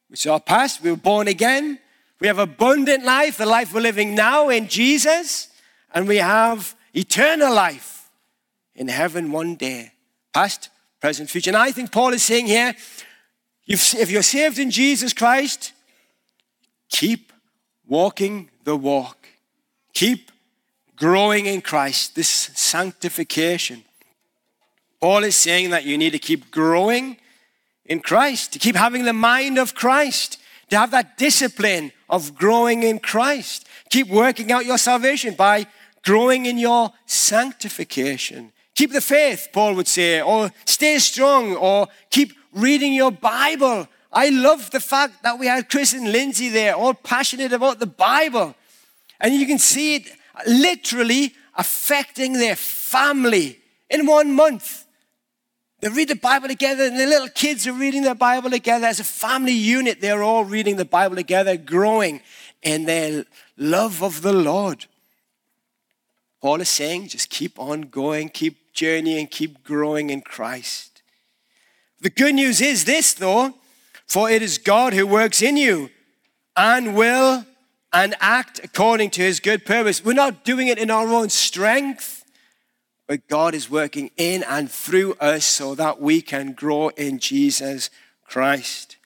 which 0.08 0.20
is 0.20 0.30
our 0.30 0.40
past, 0.40 0.82
we 0.82 0.90
were 0.90 0.96
born 0.96 1.28
again. 1.28 1.78
We 2.20 2.26
have 2.26 2.38
abundant 2.38 3.04
life, 3.04 3.38
the 3.38 3.46
life 3.46 3.73
we're 3.73 3.80
living 3.80 4.14
now 4.14 4.49
in 4.49 4.68
Jesus. 4.68 5.49
And 5.94 6.06
we 6.06 6.16
have 6.16 6.75
eternal 6.92 7.54
life 7.54 8.11
in 8.75 8.88
heaven 8.88 9.32
one 9.32 9.54
day. 9.54 9.92
Past, 10.35 10.70
present, 11.00 11.30
future. 11.30 11.50
And 11.50 11.56
I 11.56 11.73
think 11.73 11.90
Paul 11.90 12.12
is 12.12 12.23
saying 12.23 12.46
here 12.46 12.75
if 13.66 14.11
you're 14.11 14.23
saved 14.23 14.58
in 14.58 14.70
Jesus 14.70 15.12
Christ, 15.12 15.73
keep 16.88 17.32
walking 17.87 18.50
the 18.64 18.76
walk. 18.76 19.28
Keep 19.92 20.30
growing 20.94 21.46
in 21.46 21.61
Christ, 21.61 22.14
this 22.14 22.28
sanctification. 22.28 23.82
Paul 25.00 25.25
is 25.25 25.37
saying 25.37 25.70
that 25.70 25.85
you 25.85 25.99
need 25.99 26.11
to 26.11 26.18
keep 26.18 26.50
growing 26.50 27.16
in 27.85 28.00
Christ, 28.00 28.52
to 28.52 28.58
keep 28.58 28.76
having 28.76 29.04
the 29.04 29.12
mind 29.12 29.58
of 29.58 29.75
Christ, 29.75 30.38
to 30.70 30.78
have 30.78 30.90
that 30.90 31.16
discipline 31.16 31.92
of 32.08 32.35
growing 32.35 32.82
in 32.82 32.99
Christ. 32.99 33.66
Keep 33.90 34.08
working 34.08 34.50
out 34.50 34.66
your 34.66 34.78
salvation 34.78 35.35
by 35.35 35.66
growing 36.02 36.46
in 36.46 36.58
your 36.58 36.92
sanctification. 37.04 38.52
Keep 38.75 38.92
the 38.92 39.00
faith, 39.00 39.49
Paul 39.52 39.75
would 39.75 39.88
say, 39.88 40.20
or 40.20 40.50
stay 40.64 40.99
strong, 40.99 41.56
or 41.56 41.88
keep 42.11 42.32
reading 42.56 42.92
your 42.92 43.12
Bible. 43.12 43.86
I 44.12 44.30
love 44.30 44.70
the 44.70 44.80
fact 44.80 45.22
that 45.22 45.38
we 45.38 45.46
had 45.46 45.68
Chris 45.68 45.92
and 45.92 46.10
Lindsay 46.10 46.48
there, 46.48 46.75
all 46.75 46.94
passionate 46.94 47.52
about 47.52 47.78
the 47.78 47.86
Bible. 47.86 48.54
And 49.20 49.34
you 49.34 49.46
can 49.46 49.58
see 49.58 49.96
it 49.96 50.10
literally 50.46 51.34
affecting 51.54 52.32
their 52.32 52.56
family 52.56 53.60
in 53.90 54.06
one 54.06 54.32
month. 54.34 54.86
They 55.80 55.88
read 55.88 56.08
the 56.08 56.16
Bible 56.16 56.48
together, 56.48 56.84
and 56.84 56.98
the 56.98 57.06
little 57.06 57.28
kids 57.28 57.66
are 57.66 57.72
reading 57.72 58.02
the 58.02 58.14
Bible 58.14 58.50
together. 58.50 58.86
As 58.86 58.98
a 58.98 59.04
family 59.04 59.52
unit, 59.52 60.00
they're 60.00 60.22
all 60.22 60.44
reading 60.44 60.76
the 60.76 60.86
Bible 60.86 61.16
together, 61.16 61.56
growing 61.56 62.22
in 62.62 62.86
their 62.86 63.26
love 63.58 64.02
of 64.02 64.22
the 64.22 64.32
Lord. 64.32 64.86
Paul 66.40 66.62
is 66.62 66.70
saying, 66.70 67.08
just 67.08 67.28
keep 67.28 67.58
on 67.58 67.82
going, 67.82 68.30
keep 68.30 68.72
journeying, 68.72 69.26
keep 69.26 69.62
growing 69.62 70.10
in 70.10 70.22
Christ. 70.22 70.96
The 72.00 72.11
good 72.11 72.35
news 72.35 72.61
is 72.61 72.85
this, 72.85 73.15
though, 73.15 73.55
for 74.07 74.31
it 74.31 74.43
is 74.43 74.59
God 74.59 74.93
who 74.93 75.07
works 75.07 75.43
in 75.43 75.57
you 75.57 75.91
and 76.57 76.95
will 76.95 77.45
and 77.93 78.15
act 78.21 78.61
according 78.62 79.11
to 79.11 79.23
his 79.23 79.41
good 79.41 79.65
purpose. 79.65 80.05
We're 80.05 80.12
not 80.12 80.45
doing 80.45 80.69
it 80.69 80.79
in 80.79 80.91
our 80.91 81.09
own 81.09 81.31
strength, 81.31 82.25
but 83.07 83.26
God 83.29 83.55
is 83.55 83.71
working 83.71 84.11
in 84.17 84.43
and 84.45 84.71
through 84.71 85.15
us 85.15 85.45
so 85.45 85.75
that 85.75 86.00
we 86.00 86.21
can 86.21 86.53
grow 86.53 86.88
in 86.91 87.19
Jesus 87.19 87.91
Christ. 88.25 88.97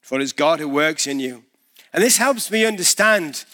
For 0.00 0.20
it 0.20 0.22
is 0.22 0.32
God 0.32 0.60
who 0.60 0.68
works 0.68 1.06
in 1.06 1.20
you. 1.20 1.44
And 1.92 2.02
this 2.02 2.18
helps 2.18 2.50
me 2.50 2.66
understand 2.66 3.44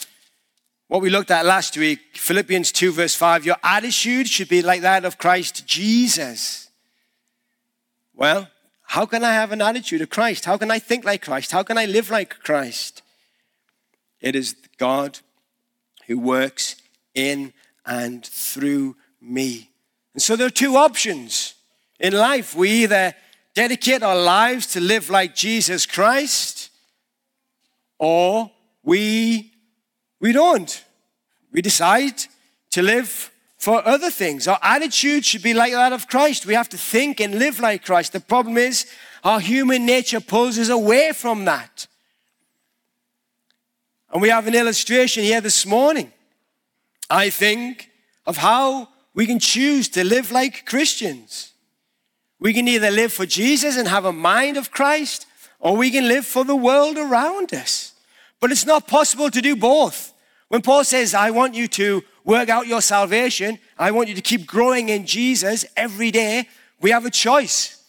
what 0.89 1.01
we 1.01 1.11
looked 1.11 1.31
at 1.31 1.47
last 1.47 1.77
week 1.77 2.01
Philippians 2.15 2.73
2, 2.73 2.93
verse 2.93 3.15
5. 3.15 3.47
Your 3.47 3.57
attitude 3.63 4.29
should 4.29 4.49
be 4.49 4.63
like 4.63 4.83
that 4.83 5.05
of 5.05 5.17
Christ 5.17 5.67
Jesus. 5.67 6.69
Well, 8.15 8.49
how 8.93 9.07
can 9.07 9.25
I 9.25 9.33
have 9.33 9.53
an 9.53 9.63
attitude 9.63 10.03
of 10.03 10.11
Christ? 10.11 10.45
How 10.45 10.59
can 10.59 10.71
I 10.71 10.79
think 10.79 11.03
like 11.03 11.23
Christ? 11.23 11.51
How 11.51 11.63
can 11.63 11.79
I 11.79 11.87
live 11.87 12.11
like 12.11 12.41
Christ? 12.41 13.01
It 14.21 14.37
is 14.37 14.55
God 14.77 15.21
who 16.07 16.19
works 16.19 16.77
in 17.15 17.55
and 17.87 18.23
through 18.23 18.97
me. 19.19 19.71
And 20.13 20.23
so 20.23 20.37
there 20.37 20.47
are 20.47 20.51
two 20.51 20.77
options 20.77 21.55
in 21.99 22.13
life. 22.13 22.55
We 22.55 22.69
either 22.83 23.15
dedicate 23.55 24.03
our 24.03 24.15
lives 24.15 24.67
to 24.75 24.81
live 24.81 25.09
like 25.09 25.35
Jesus 25.35 25.87
Christ, 25.87 26.69
or 27.99 28.51
we, 28.83 29.53
we 30.21 30.33
don't. 30.33 30.85
We 31.51 31.63
decide 31.63 32.25
to 32.73 32.83
live 32.83 33.32
for 33.63 33.87
other 33.87 34.11
things. 34.11 34.49
Our 34.49 34.59
attitude 34.61 35.25
should 35.25 35.45
be 35.45 35.55
like 35.55 35.73
that 35.73 35.93
of 35.93 36.09
Christ. 36.09 36.47
We 36.47 36.55
have 36.55 36.69
to 36.71 36.77
think 36.77 37.21
and 37.21 37.39
live 37.39 37.61
like 37.61 37.85
Christ. 37.85 38.13
The 38.13 38.19
problem 38.19 38.59
is, 38.59 38.87
our 39.23 39.39
human 39.39 39.87
nature 39.87 40.19
pulls 40.19 40.59
us 40.59 40.69
away 40.69 41.13
from 41.13 41.45
that. 41.45 41.87
And 44.13 44.21
we 44.21 44.31
have 44.31 44.49
an 44.49 44.57
illustration 44.57 45.23
here 45.23 45.41
this 45.41 45.65
morning, 45.65 46.13
I 47.09 47.31
think, 47.31 47.89
of 48.27 48.39
how 48.39 48.89
we 49.15 49.27
can 49.27 49.39
choose 49.39 49.89
to 49.91 50.03
live 50.03 50.33
like 50.33 50.67
Christians. 50.67 51.53
We 52.41 52.53
can 52.53 52.67
either 52.67 52.91
live 52.91 53.13
for 53.13 53.27
Jesus 53.27 53.77
and 53.77 53.87
have 53.87 54.05
a 54.05 54.13
mind 54.13 54.57
of 54.57 54.73
Christ, 54.73 55.25
or 55.61 55.77
we 55.77 55.93
can 55.93 56.09
live 56.09 56.27
for 56.27 56.45
the 56.45 56.57
world 56.57 56.99
around 56.99 57.55
us. 57.55 57.93
But 58.41 58.51
it's 58.51 58.67
not 58.67 58.89
possible 58.89 59.31
to 59.31 59.41
do 59.41 59.55
both. 59.55 60.13
When 60.49 60.63
Paul 60.63 60.83
says, 60.83 61.15
I 61.15 61.31
want 61.31 61.55
you 61.55 61.69
to 61.69 62.03
work 62.25 62.49
out 62.49 62.67
your 62.67 62.83
salvation. 62.83 63.59
I 63.79 63.91
want 63.91 64.09
you 64.09 64.15
to 64.15 64.21
keep 64.21 64.47
growing 64.47 64.89
in 64.89 65.07
Jesus 65.07 65.65
every 65.77 66.11
day. 66.11 66.49
We 66.81 66.91
have 66.91 67.05
a 67.05 67.11
choice. 67.11 67.83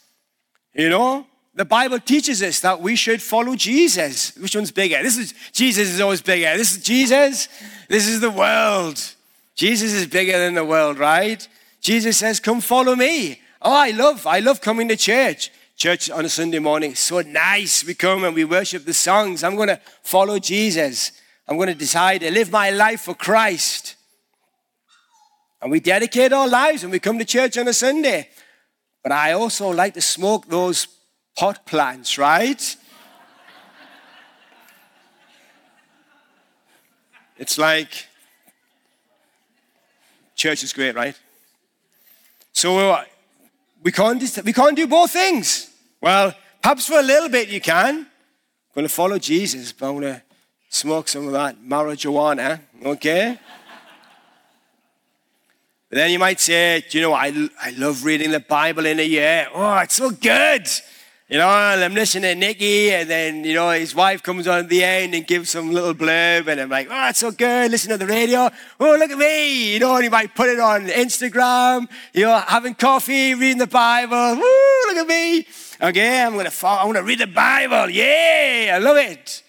You 0.74 0.88
know, 0.88 1.26
the 1.54 1.64
Bible 1.64 2.00
teaches 2.00 2.42
us 2.42 2.60
that 2.60 2.80
we 2.80 2.96
should 2.96 3.22
follow 3.22 3.54
Jesus. 3.54 4.34
Which 4.36 4.56
one's 4.56 4.72
bigger? 4.72 5.02
This 5.02 5.16
is 5.16 5.34
Jesus 5.52 5.88
is 5.88 6.00
always 6.00 6.22
bigger. 6.22 6.56
This 6.56 6.76
is 6.76 6.82
Jesus. 6.82 7.48
This 7.88 8.08
is 8.08 8.20
the 8.20 8.30
world. 8.30 9.00
Jesus 9.54 9.92
is 9.92 10.06
bigger 10.06 10.38
than 10.38 10.54
the 10.54 10.64
world, 10.64 10.98
right? 10.98 11.46
Jesus 11.80 12.18
says, 12.18 12.40
"Come 12.40 12.60
follow 12.60 12.96
me." 12.96 13.40
Oh, 13.62 13.72
I 13.72 13.92
love, 13.92 14.26
I 14.26 14.40
love 14.40 14.60
coming 14.60 14.88
to 14.88 14.96
church. 14.96 15.50
Church 15.76 16.10
on 16.10 16.24
a 16.24 16.28
Sunday 16.28 16.58
morning, 16.58 16.94
so 16.94 17.20
nice. 17.20 17.82
We 17.82 17.94
come 17.94 18.24
and 18.24 18.34
we 18.34 18.44
worship 18.44 18.84
the 18.84 18.94
songs. 18.94 19.42
I'm 19.42 19.56
going 19.56 19.68
to 19.68 19.80
follow 20.02 20.38
Jesus. 20.38 21.12
I'm 21.48 21.56
going 21.56 21.68
to 21.68 21.74
decide 21.74 22.20
to 22.20 22.30
live 22.30 22.50
my 22.50 22.70
life 22.70 23.02
for 23.02 23.14
Christ. 23.14 23.96
And 25.64 25.70
we 25.70 25.80
dedicate 25.80 26.30
our 26.30 26.46
lives 26.46 26.82
and 26.82 26.92
we 26.92 26.98
come 26.98 27.18
to 27.18 27.24
church 27.24 27.56
on 27.56 27.66
a 27.66 27.72
Sunday. 27.72 28.28
But 29.02 29.12
I 29.12 29.32
also 29.32 29.70
like 29.70 29.94
to 29.94 30.02
smoke 30.02 30.46
those 30.46 30.86
pot 31.34 31.64
plants, 31.64 32.18
right? 32.18 32.76
it's 37.38 37.56
like 37.56 38.08
church 40.36 40.62
is 40.64 40.74
great, 40.74 40.94
right? 40.94 41.18
So 42.52 42.90
uh, 42.90 43.04
we 43.82 43.90
can't, 43.90 44.22
we 44.44 44.52
can't 44.52 44.76
do 44.76 44.86
both 44.86 45.12
things. 45.12 45.70
Well, 45.98 46.34
perhaps 46.60 46.88
for 46.88 46.98
a 46.98 47.02
little 47.02 47.30
bit 47.30 47.48
you 47.48 47.62
can. 47.62 48.00
I'm 48.00 48.06
going 48.74 48.86
to 48.86 48.92
follow 48.92 49.18
Jesus, 49.18 49.72
but 49.72 49.88
I'm 49.88 49.98
going 49.98 50.14
to 50.16 50.22
smoke 50.68 51.08
some 51.08 51.26
of 51.26 51.32
that 51.32 51.56
marijuana, 51.58 52.60
okay? 52.84 53.38
But 55.94 56.00
then 56.00 56.10
you 56.10 56.18
might 56.18 56.40
say, 56.40 56.82
you 56.90 57.02
know, 57.02 57.12
I, 57.12 57.48
I 57.62 57.70
love 57.78 58.04
reading 58.04 58.32
the 58.32 58.40
Bible 58.40 58.84
in 58.84 58.98
a 58.98 59.04
year. 59.04 59.46
Oh, 59.54 59.78
it's 59.78 59.94
so 59.94 60.10
good. 60.10 60.68
You 61.28 61.38
know, 61.38 61.46
I'm 61.46 61.94
listening 61.94 62.22
to 62.22 62.34
Nicky, 62.34 62.90
and 62.90 63.08
then, 63.08 63.44
you 63.44 63.54
know, 63.54 63.70
his 63.70 63.94
wife 63.94 64.20
comes 64.20 64.48
on 64.48 64.58
at 64.58 64.68
the 64.68 64.82
end 64.82 65.14
and 65.14 65.24
gives 65.24 65.50
some 65.50 65.70
little 65.70 65.94
blurb, 65.94 66.48
and 66.48 66.60
I'm 66.60 66.68
like, 66.68 66.88
oh, 66.90 67.08
it's 67.10 67.20
so 67.20 67.30
good. 67.30 67.70
Listen 67.70 67.90
to 67.90 67.96
the 67.96 68.08
radio. 68.08 68.50
Oh, 68.80 68.96
look 68.98 69.08
at 69.08 69.16
me. 69.16 69.74
You 69.74 69.78
know, 69.78 69.94
and 69.94 70.02
you 70.02 70.10
might 70.10 70.34
put 70.34 70.48
it 70.48 70.58
on 70.58 70.88
Instagram, 70.88 71.88
you 72.12 72.22
know, 72.22 72.38
having 72.40 72.74
coffee, 72.74 73.34
reading 73.34 73.58
the 73.58 73.68
Bible. 73.68 74.34
Woo, 74.34 74.86
look 74.88 74.96
at 74.96 75.06
me. 75.06 75.46
Okay, 75.80 76.24
I'm 76.24 76.32
going 76.32 76.46
to 76.46 76.50
follow, 76.50 76.80
I'm 76.80 76.86
going 76.86 76.96
to 76.96 77.02
read 77.04 77.20
the 77.20 77.28
Bible. 77.28 77.88
Yeah, 77.88 78.72
I 78.74 78.78
love 78.78 78.96
it. 78.96 79.44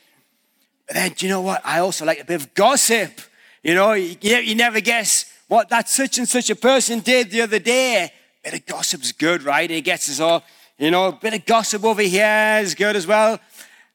But 0.85 0.93
then, 0.93 1.11
do 1.13 1.25
you 1.25 1.31
know 1.31 1.41
what? 1.41 1.65
I 1.65 1.79
also 1.79 2.05
like 2.05 2.21
a 2.21 2.25
bit 2.25 2.39
of 2.39 2.53
gossip. 2.53 3.19
You 3.63 3.73
know, 3.73 3.93
you, 3.93 4.15
you 4.21 4.53
never 4.53 4.79
guess 4.79 5.31
what 5.55 5.69
that 5.69 5.87
such 5.87 6.17
and 6.17 6.27
such 6.27 6.49
a 6.49 6.55
person 6.55 6.99
did 6.99 7.31
the 7.31 7.39
other 7.39 7.59
day. 7.59 8.11
Bit 8.43 8.55
of 8.55 8.65
gossip's 8.65 9.13
good, 9.13 9.41
right? 9.43 9.71
It 9.71 9.83
gets 9.85 10.09
us 10.09 10.19
all, 10.19 10.43
you 10.77 10.91
know, 10.91 11.07
a 11.07 11.11
bit 11.13 11.33
of 11.33 11.45
gossip 11.45 11.85
over 11.85 12.01
here 12.01 12.59
is 12.61 12.75
good 12.75 12.97
as 12.97 13.07
well. 13.07 13.39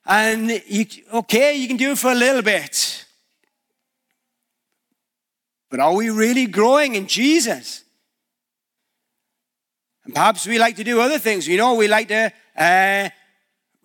And 0.07 0.51
you, 0.67 0.87
okay, 1.13 1.55
you 1.57 1.69
can 1.69 1.77
do 1.77 1.91
it 1.91 1.99
for 1.99 2.13
a 2.13 2.15
little 2.15 2.41
bit. 2.41 3.05
But 5.69 5.81
are 5.81 5.95
we 5.95 6.09
really 6.09 6.47
growing 6.47 6.95
in 6.95 7.07
Jesus? 7.07 7.85
And 10.07 10.15
perhaps 10.15 10.47
we 10.47 10.59
like 10.59 10.77
to 10.77 10.85
do 10.85 10.99
other 10.99 11.19
things. 11.19 11.47
You 11.47 11.59
know, 11.59 11.75
we 11.75 11.89
like 11.89 12.09
to, 12.09 12.33
uh, 12.57 13.11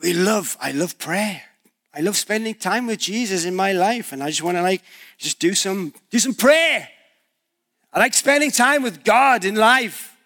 we 0.01 0.13
love, 0.13 0.55
I 0.61 0.71
love 0.71 0.97
prayer. 0.97 1.41
I 1.93 1.99
love 1.99 2.15
spending 2.15 2.55
time 2.55 2.87
with 2.87 2.99
Jesus 2.99 3.43
in 3.43 3.53
my 3.53 3.73
life. 3.73 4.13
And 4.13 4.23
I 4.23 4.27
just 4.27 4.43
want 4.43 4.55
to 4.55 4.61
like, 4.61 4.81
just 5.17 5.39
do 5.39 5.53
some, 5.53 5.93
do 6.09 6.19
some 6.19 6.33
prayer. 6.33 6.87
I 7.95 7.99
like 7.99 8.13
spending 8.13 8.51
time 8.51 8.83
with 8.83 9.05
God 9.05 9.45
in 9.45 9.55
life. 9.55 10.17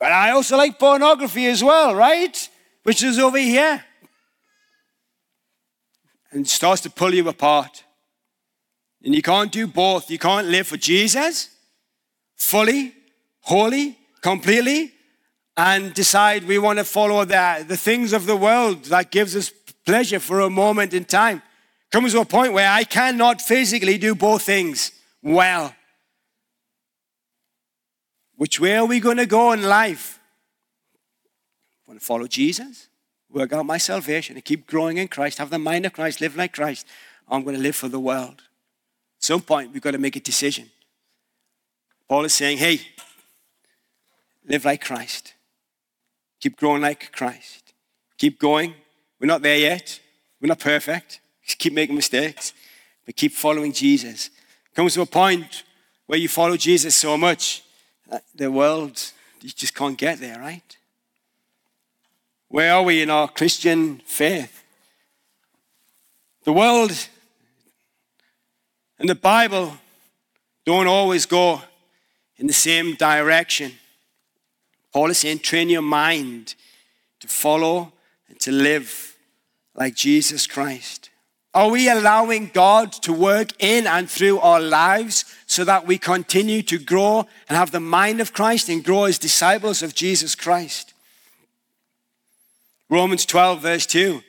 But 0.00 0.10
I 0.10 0.30
also 0.30 0.56
like 0.56 0.78
pornography 0.78 1.46
as 1.46 1.62
well, 1.62 1.94
right? 1.94 2.48
Which 2.84 3.02
is 3.02 3.18
over 3.18 3.36
here. 3.36 3.84
And 6.32 6.48
starts 6.48 6.80
to 6.82 6.90
pull 6.90 7.12
you 7.12 7.28
apart. 7.28 7.84
And 9.04 9.14
you 9.14 9.20
can't 9.20 9.52
do 9.52 9.66
both. 9.66 10.10
You 10.10 10.18
can't 10.18 10.46
live 10.46 10.66
for 10.66 10.78
Jesus 10.78 11.50
fully, 12.34 12.94
wholly, 13.40 13.98
completely, 14.22 14.92
and 15.58 15.92
decide 15.92 16.44
we 16.44 16.58
want 16.58 16.78
to 16.78 16.84
follow 16.84 17.24
the, 17.26 17.64
the 17.68 17.76
things 17.76 18.14
of 18.14 18.24
the 18.24 18.36
world 18.36 18.84
that 18.86 19.10
gives 19.10 19.36
us 19.36 19.50
pleasure 19.84 20.20
for 20.20 20.40
a 20.40 20.48
moment 20.48 20.94
in 20.94 21.04
time. 21.04 21.42
Comes 21.90 22.12
to 22.12 22.20
a 22.20 22.24
point 22.24 22.54
where 22.54 22.70
I 22.70 22.84
cannot 22.84 23.42
physically 23.42 23.98
do 23.98 24.14
both 24.14 24.42
things 24.42 24.92
well. 25.22 25.74
Which 28.36 28.60
way 28.60 28.76
are 28.76 28.86
we 28.86 29.00
going 29.00 29.16
to 29.16 29.26
go 29.26 29.52
in 29.52 29.62
life? 29.62 30.20
I 31.86 31.90
want 31.90 32.00
to 32.00 32.06
follow 32.06 32.26
Jesus, 32.26 32.88
work 33.30 33.52
out 33.52 33.66
my 33.66 33.78
salvation, 33.78 34.36
and 34.36 34.44
keep 34.44 34.66
growing 34.66 34.98
in 34.98 35.08
Christ, 35.08 35.38
have 35.38 35.50
the 35.50 35.58
mind 35.58 35.86
of 35.86 35.92
Christ, 35.92 36.20
live 36.20 36.36
like 36.36 36.52
Christ. 36.52 36.86
I'm 37.28 37.42
going 37.42 37.56
to 37.56 37.62
live 37.62 37.76
for 37.76 37.88
the 37.88 38.00
world. 38.00 38.42
At 39.18 39.24
some 39.24 39.40
point, 39.40 39.72
we've 39.72 39.82
got 39.82 39.90
to 39.92 39.98
make 39.98 40.14
a 40.14 40.20
decision. 40.20 40.70
Paul 42.08 42.24
is 42.24 42.32
saying, 42.32 42.58
hey, 42.58 42.80
live 44.46 44.64
like 44.64 44.84
Christ. 44.84 45.34
Keep 46.40 46.56
growing 46.56 46.82
like 46.82 47.10
Christ. 47.12 47.74
Keep 48.16 48.38
going. 48.38 48.74
We're 49.20 49.26
not 49.26 49.42
there 49.42 49.58
yet. 49.58 50.00
We're 50.40 50.48
not 50.48 50.60
perfect. 50.60 51.20
Keep 51.44 51.72
making 51.72 51.96
mistakes, 51.96 52.52
but 53.04 53.16
keep 53.16 53.32
following 53.32 53.72
Jesus. 53.72 54.30
Comes 54.78 54.94
to 54.94 55.02
a 55.02 55.06
point 55.06 55.64
where 56.06 56.20
you 56.20 56.28
follow 56.28 56.56
Jesus 56.56 56.94
so 56.94 57.16
much 57.16 57.64
that 58.08 58.22
the 58.32 58.48
world, 58.48 59.10
you 59.40 59.50
just 59.50 59.74
can't 59.74 59.98
get 59.98 60.20
there, 60.20 60.38
right? 60.38 60.76
Where 62.46 62.72
are 62.72 62.84
we 62.84 63.02
in 63.02 63.10
our 63.10 63.26
Christian 63.26 64.00
faith? 64.06 64.62
The 66.44 66.52
world 66.52 67.08
and 69.00 69.08
the 69.08 69.16
Bible 69.16 69.78
don't 70.64 70.86
always 70.86 71.26
go 71.26 71.62
in 72.36 72.46
the 72.46 72.52
same 72.52 72.94
direction. 72.94 73.72
Paul 74.92 75.10
is 75.10 75.18
saying, 75.18 75.40
train 75.40 75.70
your 75.70 75.82
mind 75.82 76.54
to 77.18 77.26
follow 77.26 77.92
and 78.28 78.38
to 78.38 78.52
live 78.52 79.16
like 79.74 79.96
Jesus 79.96 80.46
Christ. 80.46 81.07
Are 81.58 81.70
we 81.70 81.88
allowing 81.88 82.52
God 82.54 82.92
to 83.02 83.12
work 83.12 83.50
in 83.58 83.88
and 83.88 84.08
through 84.08 84.38
our 84.38 84.60
lives 84.60 85.24
so 85.48 85.64
that 85.64 85.88
we 85.88 85.98
continue 85.98 86.62
to 86.62 86.78
grow 86.78 87.26
and 87.48 87.58
have 87.58 87.72
the 87.72 87.80
mind 87.80 88.20
of 88.20 88.32
Christ 88.32 88.68
and 88.68 88.84
grow 88.84 89.06
as 89.06 89.18
disciples 89.18 89.82
of 89.82 89.92
Jesus 89.92 90.36
Christ? 90.36 90.94
Romans 92.88 93.26
12, 93.26 93.60
verse 93.60 93.86
2 93.86 94.22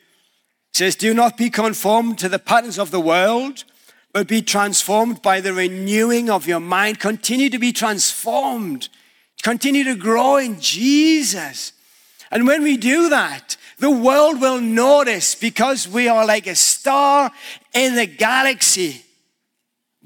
says, 0.74 0.96
Do 0.96 1.14
not 1.14 1.38
be 1.38 1.52
conformed 1.52 2.18
to 2.18 2.30
the 2.30 2.40
patterns 2.40 2.80
of 2.80 2.90
the 2.90 3.00
world, 3.00 3.64
but 4.12 4.28
be 4.28 4.42
transformed 4.42 5.22
by 5.22 5.40
the 5.40 5.54
renewing 5.54 6.32
of 6.32 6.48
your 6.48 6.60
mind. 6.60 7.00
Continue 7.00 7.52
to 7.52 7.60
be 7.60 7.72
transformed 7.72 8.90
Continue 9.42 9.86
to 9.86 9.96
grow 9.96 10.38
in 10.38 10.60
Jesus. 10.60 11.74
And 12.32 12.46
when 12.46 12.64
we 12.64 12.78
do 12.78 13.10
that, 13.10 13.58
the 13.80 13.90
world 13.90 14.42
will 14.42 14.62
notice 14.62 15.36
because 15.36 15.88
we 15.88 16.08
are 16.08 16.26
like 16.26 16.48
a 16.48 16.56
star 16.56 17.32
in 17.74 17.96
the 17.96 18.06
galaxy. 18.06 19.04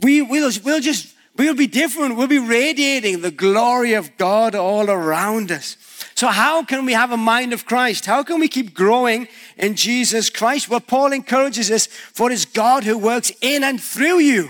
We 0.02 0.22
will 0.22 0.52
we'll 0.64 0.80
just, 0.80 1.14
we'll 1.38 1.56
be 1.56 1.68
different. 1.68 2.16
We'll 2.16 2.28
be 2.28 2.40
radiating 2.40 3.22
the 3.22 3.32
glory 3.32 3.94
of 3.94 4.16
God 4.18 4.56
all 4.56 4.90
around 4.90 5.52
us. 5.52 5.78
So, 6.16 6.28
how 6.28 6.64
can 6.64 6.86
we 6.86 6.94
have 6.94 7.12
a 7.12 7.18
mind 7.18 7.54
of 7.54 7.66
Christ? 7.66 8.06
How 8.06 8.24
can 8.24 8.40
we 8.40 8.48
keep 8.48 8.74
growing 8.74 9.28
in 9.58 9.76
Jesus 9.76 10.30
Christ? 10.30 10.70
Well, 10.70 10.80
Paul 10.80 11.12
encourages 11.12 11.72
us 11.72 11.88
for 11.88 12.30
it 12.30 12.34
is 12.34 12.46
God 12.46 12.84
who 12.84 12.98
works 12.98 13.32
in 13.42 13.64
and 13.64 13.82
through 13.82 14.20
you. 14.20 14.50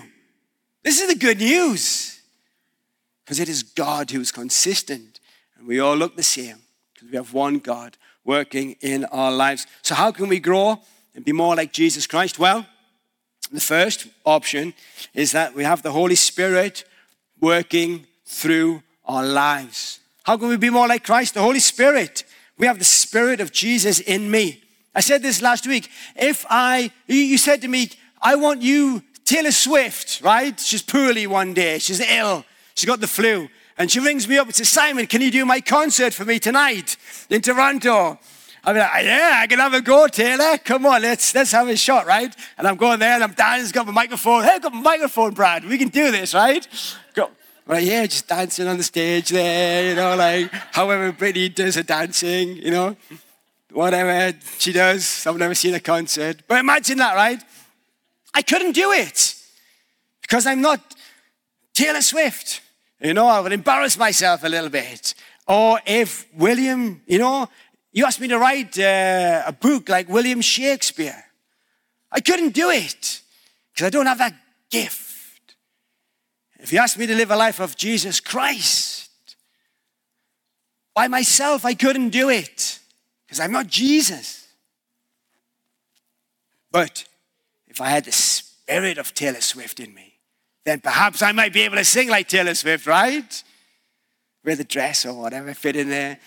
This 0.83 1.01
is 1.01 1.07
the 1.07 1.15
good 1.15 1.39
news. 1.39 2.21
Because 3.23 3.39
it 3.39 3.47
is 3.47 3.63
God 3.63 4.12
who 4.12 4.19
is 4.19 4.33
consistent. 4.33 5.21
And 5.57 5.65
we 5.65 5.79
all 5.79 5.95
look 5.95 6.17
the 6.17 6.23
same 6.23 6.62
because 7.03 7.11
we 7.11 7.17
have 7.17 7.33
one 7.33 7.59
God 7.59 7.97
working 8.23 8.75
in 8.81 9.05
our 9.05 9.31
lives. 9.31 9.67
So, 9.81 9.95
how 9.95 10.11
can 10.11 10.27
we 10.27 10.39
grow 10.39 10.79
and 11.15 11.25
be 11.25 11.31
more 11.31 11.55
like 11.55 11.73
Jesus 11.73 12.07
Christ? 12.07 12.39
Well, 12.39 12.65
the 13.51 13.61
first 13.61 14.07
option 14.25 14.73
is 15.13 15.31
that 15.33 15.53
we 15.53 15.63
have 15.63 15.81
the 15.81 15.91
Holy 15.91 16.15
Spirit 16.15 16.85
working 17.39 18.07
through 18.25 18.81
our 19.05 19.25
lives. 19.25 19.99
How 20.23 20.37
can 20.37 20.47
we 20.47 20.57
be 20.57 20.69
more 20.69 20.87
like 20.87 21.03
Christ? 21.03 21.33
The 21.33 21.41
Holy 21.41 21.59
Spirit. 21.59 22.23
We 22.57 22.67
have 22.67 22.79
the 22.79 22.85
Spirit 22.85 23.41
of 23.41 23.51
Jesus 23.51 23.99
in 23.99 24.31
me. 24.31 24.61
I 24.95 25.01
said 25.01 25.21
this 25.21 25.41
last 25.41 25.67
week. 25.67 25.89
If 26.15 26.45
I, 26.49 26.91
you 27.07 27.37
said 27.37 27.61
to 27.61 27.67
me, 27.67 27.89
I 28.21 28.35
want 28.35 28.61
you, 28.61 29.03
Taylor 29.25 29.51
Swift, 29.51 30.21
right? 30.21 30.57
She's 30.59 30.81
poorly 30.81 31.27
one 31.27 31.53
day, 31.53 31.79
she's 31.79 31.99
ill. 31.99 32.45
She 32.75 32.87
got 32.87 33.01
the 33.01 33.07
flu. 33.07 33.49
And 33.77 33.89
she 33.91 33.99
rings 33.99 34.27
me 34.27 34.38
up 34.38 34.47
and 34.47 34.55
says, 34.55 34.69
Simon, 34.69 35.07
can 35.07 35.21
you 35.21 35.31
do 35.31 35.45
my 35.45 35.59
concert 35.59 36.13
for 36.13 36.25
me 36.25 36.39
tonight 36.39 36.97
in 37.29 37.41
Toronto? 37.41 38.19
I'm 38.65 38.77
like, 38.77 38.89
oh, 38.93 38.99
yeah, 38.99 39.39
I 39.41 39.47
can 39.47 39.59
have 39.59 39.73
a 39.73 39.81
go, 39.81 40.07
Taylor. 40.07 40.57
Come 40.57 40.86
on, 40.86 41.01
let's 41.01 41.36
let's 41.36 41.51
have 41.51 41.67
a 41.67 41.75
shot, 41.75 42.05
right? 42.05 42.33
And 42.57 42.65
I'm 42.65 42.77
going 42.77 42.99
there 42.99 43.13
and 43.13 43.23
I'm 43.23 43.33
dancing, 43.33 43.73
got 43.73 43.86
my 43.86 43.91
microphone. 43.91 44.43
Hey, 44.43 44.51
I've 44.51 44.62
got 44.62 44.73
my 44.73 44.81
microphone, 44.81 45.33
Brad. 45.33 45.65
We 45.65 45.77
can 45.77 45.89
do 45.89 46.12
this, 46.12 46.33
right? 46.33 46.65
Go. 47.13 47.29
Right, 47.65 47.83
yeah, 47.83 48.05
just 48.05 48.27
dancing 48.27 48.67
on 48.67 48.77
the 48.77 48.83
stage 48.83 49.29
there, 49.29 49.89
you 49.89 49.95
know, 49.95 50.17
like 50.17 50.51
however 50.51 51.13
Brittany 51.13 51.47
does 51.47 51.75
her 51.75 51.83
dancing, 51.83 52.57
you 52.57 52.71
know, 52.71 52.97
whatever 53.71 54.38
she 54.59 54.73
does. 54.73 55.25
I've 55.25 55.38
never 55.38 55.55
seen 55.55 55.73
a 55.73 55.79
concert. 55.79 56.41
But 56.47 56.59
imagine 56.59 56.97
that, 56.97 57.15
right? 57.15 57.41
I 58.33 58.41
couldn't 58.41 58.73
do 58.73 58.91
it 58.91 59.36
because 60.21 60.45
I'm 60.45 60.62
not 60.62 60.79
Taylor 61.73 62.01
Swift. 62.01 62.62
You 63.03 63.13
know, 63.13 63.27
I 63.27 63.41
would 63.41 63.51
embarrass 63.51 63.97
myself 63.97 64.45
a 64.45 64.49
little 64.49 64.69
bit. 64.69 65.13
Or 65.45 65.79
if 65.85 66.25
William, 66.33 67.01
you 67.05 67.19
know, 67.19 67.49
you 67.91 68.05
asked 68.05 68.21
me 68.21 68.29
to 68.29 68.39
write 68.39 68.79
uh, 68.79 69.43
a 69.45 69.51
book 69.51 69.89
like 69.89 70.07
William 70.07 70.39
Shakespeare. 70.39 71.25
I 72.09 72.21
couldn't 72.21 72.53
do 72.53 72.69
it 72.69 73.21
because 73.73 73.87
I 73.87 73.89
don't 73.89 74.05
have 74.05 74.19
that 74.19 74.35
gift. 74.69 75.55
If 76.59 76.71
you 76.71 76.79
asked 76.79 76.97
me 76.97 77.05
to 77.07 77.13
live 77.13 77.29
a 77.29 77.35
life 77.35 77.59
of 77.59 77.75
Jesus 77.75 78.21
Christ, 78.21 79.09
by 80.95 81.09
myself, 81.09 81.65
I 81.65 81.73
couldn't 81.73 82.09
do 82.09 82.29
it 82.29 82.79
because 83.25 83.41
I'm 83.41 83.51
not 83.51 83.67
Jesus. 83.67 84.47
But 86.71 87.03
if 87.67 87.81
I 87.81 87.89
had 87.89 88.05
the 88.05 88.13
spirit 88.13 88.97
of 88.97 89.13
Taylor 89.13 89.41
Swift 89.41 89.81
in 89.81 89.93
me, 89.93 90.12
then 90.65 90.80
perhaps 90.80 91.21
I 91.21 91.32
might 91.32 91.54
be 91.54 91.62
able 91.62 91.78
to 91.78 91.86
sing 91.86 92.10
like 92.10 92.28
Taylor 92.28 92.56
Swift, 92.56 92.88
right? 92.88 93.43
Wear 94.45 94.56
the 94.56 94.63
dress 94.63 95.06
or 95.06 95.13
whatever, 95.13 95.54
fit 95.54 95.76
in 95.76 95.89
there. 95.89 96.19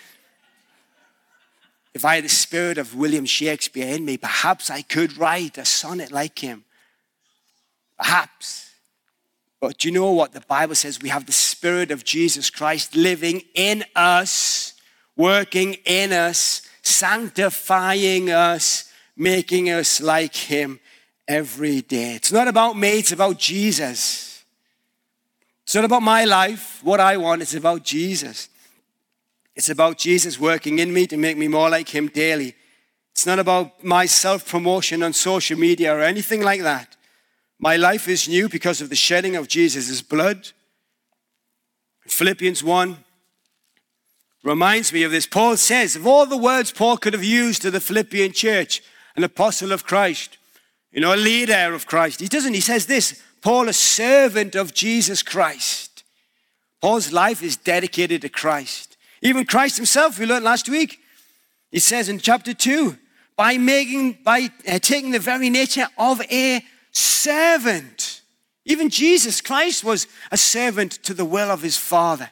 If 1.94 2.04
I 2.04 2.16
had 2.16 2.24
the 2.24 2.28
spirit 2.28 2.76
of 2.76 2.94
William 2.94 3.24
Shakespeare 3.24 3.94
in 3.94 4.04
me, 4.04 4.18
perhaps 4.18 4.68
I 4.68 4.82
could 4.82 5.16
write 5.16 5.56
a 5.56 5.64
sonnet 5.64 6.12
like 6.12 6.38
him. 6.38 6.64
Perhaps. 7.98 8.70
But 9.60 9.78
do 9.78 9.88
you 9.88 9.94
know 9.94 10.12
what? 10.12 10.32
The 10.32 10.42
Bible 10.42 10.74
says 10.74 11.00
we 11.00 11.08
have 11.08 11.26
the 11.26 11.32
Spirit 11.32 11.90
of 11.90 12.04
Jesus 12.04 12.50
Christ 12.50 12.94
living 12.94 13.42
in 13.54 13.84
us, 13.94 14.74
working 15.16 15.74
in 15.86 16.12
us, 16.12 16.62
sanctifying 16.82 18.30
us, 18.30 18.92
making 19.16 19.70
us 19.70 20.00
like 20.00 20.36
Him 20.36 20.78
every 21.28 21.80
day. 21.82 22.14
It's 22.14 22.32
not 22.32 22.48
about 22.48 22.76
me, 22.76 22.98
it's 22.98 23.12
about 23.12 23.38
Jesus. 23.38 24.44
It's 25.64 25.74
not 25.74 25.84
about 25.84 26.02
my 26.02 26.24
life, 26.24 26.80
what 26.82 27.00
I 27.00 27.16
want, 27.16 27.42
it's 27.42 27.54
about 27.54 27.82
Jesus. 27.82 28.48
It's 29.54 29.68
about 29.68 29.98
Jesus 29.98 30.38
working 30.38 30.78
in 30.78 30.92
me 30.92 31.06
to 31.06 31.16
make 31.16 31.36
me 31.36 31.48
more 31.48 31.70
like 31.70 31.88
Him 31.88 32.08
daily. 32.08 32.54
It's 33.12 33.26
not 33.26 33.38
about 33.38 33.82
my 33.82 34.06
self 34.06 34.48
promotion 34.48 35.02
on 35.02 35.12
social 35.14 35.58
media 35.58 35.94
or 35.96 36.02
anything 36.02 36.42
like 36.42 36.62
that. 36.62 36.96
My 37.58 37.76
life 37.76 38.06
is 38.06 38.28
new 38.28 38.48
because 38.48 38.80
of 38.80 38.90
the 38.90 38.96
shedding 38.96 39.34
of 39.34 39.48
Jesus' 39.48 40.02
blood. 40.02 40.50
Philippians 42.06 42.62
1 42.62 42.98
reminds 44.44 44.92
me 44.92 45.02
of 45.02 45.10
this. 45.10 45.26
Paul 45.26 45.56
says, 45.56 45.96
of 45.96 46.06
all 46.06 46.26
the 46.26 46.36
words 46.36 46.70
Paul 46.70 46.98
could 46.98 47.14
have 47.14 47.24
used 47.24 47.62
to 47.62 47.70
the 47.70 47.80
Philippian 47.80 48.32
church, 48.32 48.82
an 49.16 49.24
apostle 49.24 49.72
of 49.72 49.84
Christ, 49.84 50.35
you 50.96 51.02
know, 51.02 51.14
a 51.14 51.16
leader 51.16 51.74
of 51.74 51.86
Christ, 51.86 52.20
he 52.20 52.26
doesn't. 52.26 52.54
He 52.54 52.60
says 52.60 52.86
this 52.86 53.22
Paul, 53.42 53.68
a 53.68 53.72
servant 53.74 54.54
of 54.54 54.72
Jesus 54.72 55.22
Christ. 55.22 56.04
Paul's 56.80 57.12
life 57.12 57.42
is 57.42 57.56
dedicated 57.56 58.22
to 58.22 58.30
Christ. 58.30 58.96
Even 59.20 59.44
Christ 59.44 59.76
himself, 59.76 60.18
we 60.18 60.24
learned 60.24 60.44
last 60.44 60.70
week, 60.70 61.00
he 61.70 61.80
says 61.80 62.08
in 62.08 62.18
chapter 62.18 62.54
2, 62.54 62.96
by 63.36 63.58
making, 63.58 64.18
by 64.24 64.48
uh, 64.66 64.78
taking 64.78 65.10
the 65.10 65.18
very 65.18 65.50
nature 65.50 65.86
of 65.98 66.22
a 66.30 66.62
servant. 66.92 68.22
Even 68.64 68.88
Jesus 68.88 69.42
Christ 69.42 69.84
was 69.84 70.06
a 70.30 70.38
servant 70.38 70.92
to 71.04 71.12
the 71.12 71.26
will 71.26 71.50
of 71.50 71.60
his 71.60 71.76
Father. 71.76 72.30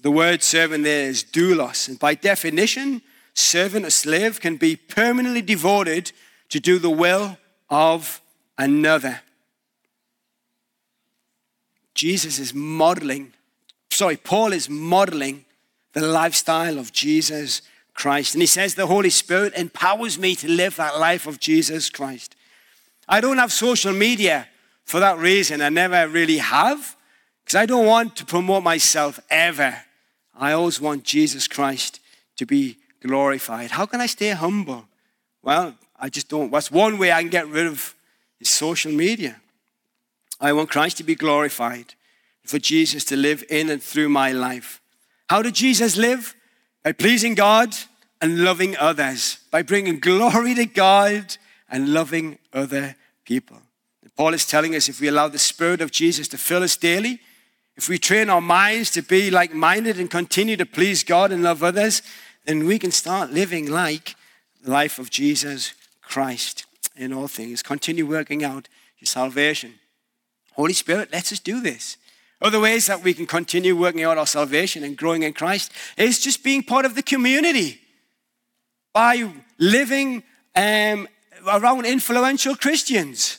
The 0.00 0.10
word 0.10 0.42
servant 0.42 0.84
there 0.84 1.08
is 1.08 1.22
doulos, 1.22 1.88
and 1.88 1.98
by 1.98 2.14
definition, 2.14 3.02
servant 3.34 3.86
a 3.86 3.90
slave 3.90 4.40
can 4.40 4.56
be 4.56 4.76
permanently 4.76 5.42
devoted 5.42 6.12
to 6.48 6.60
do 6.60 6.78
the 6.78 6.90
will 6.90 7.38
of 7.70 8.20
another. 8.58 9.20
Jesus 11.94 12.38
is 12.38 12.54
modeling, 12.54 13.32
sorry, 13.90 14.16
Paul 14.16 14.52
is 14.52 14.68
modeling 14.68 15.44
the 15.92 16.00
lifestyle 16.00 16.78
of 16.78 16.92
Jesus 16.92 17.62
Christ. 17.94 18.34
And 18.34 18.42
he 18.42 18.46
says 18.46 18.74
the 18.74 18.86
Holy 18.86 19.10
Spirit 19.10 19.54
empowers 19.54 20.18
me 20.18 20.34
to 20.36 20.48
live 20.48 20.76
that 20.76 20.98
life 20.98 21.26
of 21.26 21.38
Jesus 21.38 21.90
Christ. 21.90 22.34
I 23.08 23.20
don't 23.20 23.38
have 23.38 23.52
social 23.52 23.92
media 23.92 24.48
for 24.84 25.00
that 25.00 25.18
reason. 25.18 25.60
I 25.60 25.68
never 25.68 26.08
really 26.08 26.38
have, 26.38 26.96
because 27.44 27.56
I 27.56 27.66
don't 27.66 27.86
want 27.86 28.16
to 28.16 28.24
promote 28.24 28.62
myself 28.62 29.20
ever. 29.28 29.76
I 30.34 30.52
always 30.52 30.80
want 30.80 31.04
Jesus 31.04 31.46
Christ 31.46 32.00
to 32.36 32.46
be 32.46 32.78
glorified. 33.02 33.72
How 33.72 33.86
can 33.86 34.00
I 34.00 34.06
stay 34.06 34.30
humble? 34.30 34.86
Well, 35.42 35.74
I 35.98 36.08
just 36.08 36.28
don't. 36.28 36.50
That's 36.50 36.70
one 36.70 36.98
way 36.98 37.12
I 37.12 37.20
can 37.22 37.30
get 37.30 37.48
rid 37.48 37.66
of 37.66 37.94
is 38.40 38.48
social 38.48 38.92
media. 38.92 39.40
I 40.40 40.52
want 40.52 40.70
Christ 40.70 40.96
to 40.96 41.04
be 41.04 41.14
glorified, 41.14 41.94
for 42.44 42.58
Jesus 42.58 43.04
to 43.04 43.16
live 43.16 43.44
in 43.48 43.70
and 43.70 43.82
through 43.82 44.08
my 44.08 44.32
life. 44.32 44.80
How 45.28 45.42
did 45.42 45.54
Jesus 45.54 45.96
live? 45.96 46.34
By 46.82 46.92
pleasing 46.92 47.34
God 47.34 47.74
and 48.20 48.42
loving 48.42 48.76
others, 48.76 49.38
by 49.50 49.62
bringing 49.62 50.00
glory 50.00 50.54
to 50.54 50.66
God 50.66 51.36
and 51.70 51.92
loving 51.92 52.38
other 52.52 52.96
people. 53.24 53.58
Paul 54.16 54.34
is 54.34 54.44
telling 54.44 54.74
us 54.74 54.88
if 54.88 55.00
we 55.00 55.08
allow 55.08 55.28
the 55.28 55.38
Spirit 55.38 55.80
of 55.80 55.90
Jesus 55.90 56.28
to 56.28 56.38
fill 56.38 56.62
us 56.62 56.76
daily, 56.76 57.20
if 57.76 57.88
we 57.88 57.98
train 57.98 58.28
our 58.28 58.40
minds 58.40 58.90
to 58.90 59.02
be 59.02 59.30
like 59.30 59.54
minded 59.54 59.98
and 59.98 60.10
continue 60.10 60.56
to 60.56 60.66
please 60.66 61.02
God 61.02 61.32
and 61.32 61.42
love 61.42 61.62
others, 61.62 62.02
then 62.44 62.66
we 62.66 62.78
can 62.78 62.90
start 62.90 63.30
living 63.30 63.70
like 63.70 64.16
the 64.62 64.70
life 64.70 64.98
of 64.98 65.10
Jesus 65.10 65.74
Christ 66.00 66.64
in 66.96 67.12
all 67.12 67.28
things. 67.28 67.62
Continue 67.62 68.06
working 68.06 68.44
out 68.44 68.68
your 68.98 69.06
salvation. 69.06 69.74
Holy 70.52 70.72
Spirit 70.72 71.10
let 71.12 71.32
us 71.32 71.38
do 71.38 71.60
this. 71.60 71.96
Other 72.40 72.60
ways 72.60 72.86
that 72.86 73.02
we 73.02 73.14
can 73.14 73.26
continue 73.26 73.76
working 73.76 74.02
out 74.02 74.18
our 74.18 74.26
salvation 74.26 74.82
and 74.82 74.96
growing 74.96 75.22
in 75.22 75.32
Christ 75.32 75.72
is 75.96 76.20
just 76.20 76.42
being 76.42 76.62
part 76.62 76.84
of 76.84 76.96
the 76.96 77.02
community 77.02 77.80
by 78.92 79.30
living 79.58 80.24
um, 80.56 81.08
around 81.46 81.86
influential 81.86 82.56
Christians. 82.56 83.38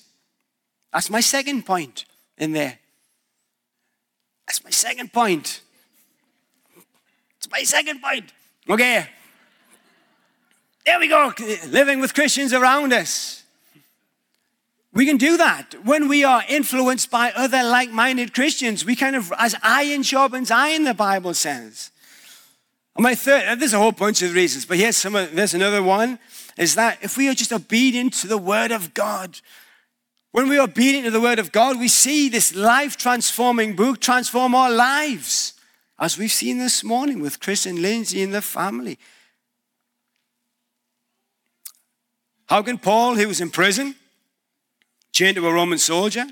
That's 0.94 1.10
my 1.10 1.20
second 1.20 1.66
point 1.66 2.06
in 2.38 2.54
there. 2.54 2.80
That's 4.48 4.64
my 4.64 4.70
second 4.70 5.12
point. 5.12 5.62
It's 7.38 7.50
my 7.52 7.64
second 7.64 8.02
point. 8.02 8.32
Okay. 8.70 9.08
There 10.86 11.00
we 11.00 11.08
go. 11.08 11.34
Living 11.68 12.00
with 12.00 12.14
Christians 12.14 12.54
around 12.54 12.94
us. 12.94 13.44
We 14.94 15.06
can 15.06 15.18
do 15.18 15.38
that 15.38 15.74
when 15.84 16.08
we 16.08 16.24
are 16.24 16.44
influenced 16.48 17.10
by 17.10 17.32
other 17.32 17.64
like 17.64 17.90
minded 17.90 18.34
Christians. 18.34 18.86
We 18.86 18.96
kind 18.96 19.16
of, 19.16 19.34
as 19.40 19.56
iron 19.64 20.04
sharpens 20.04 20.52
iron, 20.52 20.84
the 20.84 20.94
Bible 20.94 21.34
says. 21.34 21.90
And 22.96 23.04
my 23.04 23.16
third, 23.16 23.60
there's 23.60 23.74
a 23.74 23.80
whole 23.80 23.92
bunch 23.92 24.22
of 24.22 24.36
reasons, 24.36 24.66
but 24.66 24.78
here's 24.78 24.98
some, 24.98 25.14
there's 25.14 25.56
another 25.56 25.82
one 25.82 26.20
is 26.58 26.76
that 26.76 27.00
if 27.02 27.18
we 27.18 27.28
are 27.28 27.34
just 27.34 27.52
obedient 27.52 28.14
to 28.14 28.28
the 28.28 28.38
Word 28.38 28.72
of 28.72 28.94
God, 28.94 29.40
when 30.32 30.48
we 30.48 30.60
are 30.60 30.66
obedient 30.66 31.06
to 31.06 31.12
the 31.12 31.22
Word 31.22 31.40
of 31.40 31.52
God, 31.52 31.80
we 31.80 31.88
see 31.88 32.30
this 32.30 32.56
life 32.56 32.96
transforming 32.96 33.76
book 33.76 34.00
transform 34.00 34.54
our 34.54 34.70
lives, 34.70 35.53
as 36.00 36.18
we've 36.18 36.32
seen 36.32 36.58
this 36.58 36.84
morning 36.84 37.22
with 37.22 37.40
Chris 37.40 37.66
and 37.66 37.80
Lindsay 37.80 38.24
and 38.24 38.34
the 38.34 38.42
family. 38.42 38.98
How 42.48 42.62
can 42.62 42.78
Paul, 42.78 43.16
who 43.16 43.28
was 43.28 43.42
in 43.42 43.50
prison, 43.50 43.96
chained 45.12 45.36
to 45.36 45.48
a 45.48 45.54
Roman 45.54 45.78
soldier 45.78 46.26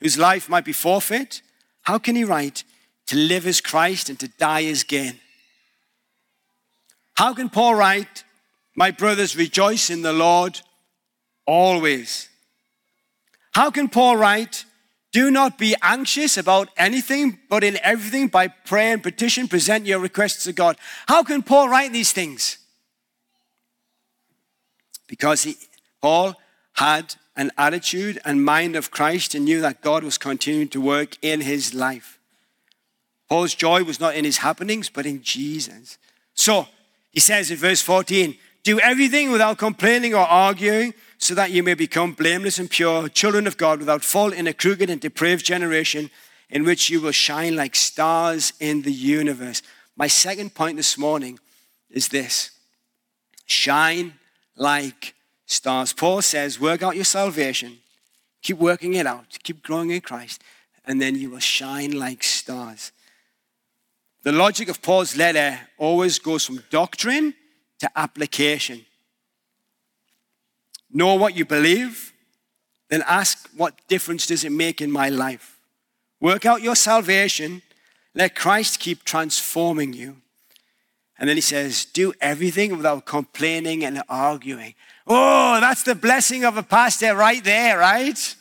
whose 0.00 0.18
life 0.18 0.48
might 0.48 0.64
be 0.64 0.72
forfeit, 0.72 1.42
how 1.82 1.98
can 1.98 2.16
he 2.16 2.24
write, 2.24 2.64
to 3.06 3.16
live 3.16 3.46
as 3.46 3.60
Christ 3.60 4.08
and 4.08 4.18
to 4.20 4.28
die 4.28 4.64
as 4.64 4.84
gain? 4.84 5.18
How 7.14 7.34
can 7.34 7.50
Paul 7.50 7.74
write, 7.74 8.24
my 8.74 8.90
brothers, 8.90 9.36
rejoice 9.36 9.90
in 9.90 10.02
the 10.02 10.12
Lord 10.12 10.60
always? 11.44 12.28
How 13.52 13.70
can 13.70 13.88
Paul 13.88 14.16
write, 14.16 14.64
do 15.12 15.30
not 15.30 15.58
be 15.58 15.74
anxious 15.82 16.36
about 16.36 16.68
anything, 16.76 17.38
but 17.48 17.64
in 17.64 17.78
everything 17.82 18.28
by 18.28 18.48
prayer 18.48 18.92
and 18.92 19.02
petition 19.02 19.48
present 19.48 19.86
your 19.86 19.98
requests 19.98 20.44
to 20.44 20.52
God? 20.52 20.76
How 21.08 21.22
can 21.24 21.42
Paul 21.42 21.68
write 21.68 21.92
these 21.92 22.12
things? 22.12 22.58
Because 25.08 25.42
he, 25.42 25.56
Paul 26.00 26.36
had 26.74 27.16
an 27.36 27.50
attitude 27.58 28.20
and 28.24 28.44
mind 28.44 28.76
of 28.76 28.90
Christ 28.90 29.34
and 29.34 29.44
knew 29.44 29.60
that 29.60 29.80
God 29.80 30.04
was 30.04 30.18
continuing 30.18 30.68
to 30.68 30.80
work 30.80 31.16
in 31.22 31.40
his 31.40 31.74
life. 31.74 32.18
Paul's 33.28 33.54
joy 33.54 33.82
was 33.82 34.00
not 34.00 34.14
in 34.14 34.24
his 34.24 34.38
happenings, 34.38 34.88
but 34.88 35.06
in 35.06 35.22
Jesus. 35.22 35.98
So 36.34 36.66
he 37.10 37.20
says 37.20 37.50
in 37.50 37.56
verse 37.56 37.82
14, 37.82 38.36
do 38.62 38.78
everything 38.80 39.30
without 39.30 39.58
complaining 39.58 40.14
or 40.14 40.20
arguing, 40.20 40.94
so 41.20 41.34
that 41.34 41.50
you 41.50 41.62
may 41.62 41.74
become 41.74 42.14
blameless 42.14 42.58
and 42.58 42.70
pure, 42.70 43.08
children 43.08 43.46
of 43.46 43.58
God, 43.58 43.78
without 43.78 44.02
fault 44.02 44.32
in 44.32 44.46
a 44.46 44.54
crooked 44.54 44.88
and 44.88 45.00
depraved 45.00 45.44
generation, 45.44 46.10
in 46.48 46.64
which 46.64 46.88
you 46.88 47.00
will 47.00 47.12
shine 47.12 47.54
like 47.54 47.76
stars 47.76 48.54
in 48.58 48.82
the 48.82 48.92
universe. 48.92 49.62
My 49.96 50.06
second 50.06 50.54
point 50.54 50.76
this 50.76 50.96
morning 50.96 51.38
is 51.90 52.08
this 52.08 52.52
shine 53.44 54.14
like 54.56 55.14
stars. 55.44 55.92
Paul 55.92 56.22
says, 56.22 56.58
work 56.58 56.82
out 56.82 56.96
your 56.96 57.04
salvation, 57.04 57.78
keep 58.42 58.56
working 58.56 58.94
it 58.94 59.06
out, 59.06 59.38
keep 59.42 59.62
growing 59.62 59.90
in 59.90 60.00
Christ, 60.00 60.42
and 60.86 61.02
then 61.02 61.16
you 61.16 61.30
will 61.30 61.38
shine 61.38 61.92
like 61.92 62.24
stars. 62.24 62.92
The 64.22 64.32
logic 64.32 64.68
of 64.68 64.80
Paul's 64.80 65.16
letter 65.16 65.60
always 65.76 66.18
goes 66.18 66.46
from 66.46 66.62
doctrine 66.70 67.34
to 67.80 67.90
application. 67.94 68.86
Know 70.92 71.14
what 71.14 71.36
you 71.36 71.44
believe, 71.44 72.12
then 72.88 73.02
ask 73.06 73.48
what 73.56 73.74
difference 73.88 74.26
does 74.26 74.44
it 74.44 74.52
make 74.52 74.80
in 74.80 74.90
my 74.90 75.08
life? 75.08 75.58
Work 76.20 76.44
out 76.44 76.62
your 76.62 76.76
salvation, 76.76 77.62
let 78.14 78.34
Christ 78.34 78.80
keep 78.80 79.04
transforming 79.04 79.92
you. 79.92 80.16
And 81.18 81.28
then 81.28 81.36
he 81.36 81.42
says, 81.42 81.84
do 81.84 82.12
everything 82.20 82.76
without 82.76 83.04
complaining 83.04 83.84
and 83.84 84.02
arguing. 84.08 84.74
Oh, 85.06 85.60
that's 85.60 85.82
the 85.82 85.94
blessing 85.94 86.44
of 86.44 86.56
a 86.56 86.62
pastor 86.62 87.14
right 87.14 87.44
there, 87.44 87.78
right? 87.78 88.36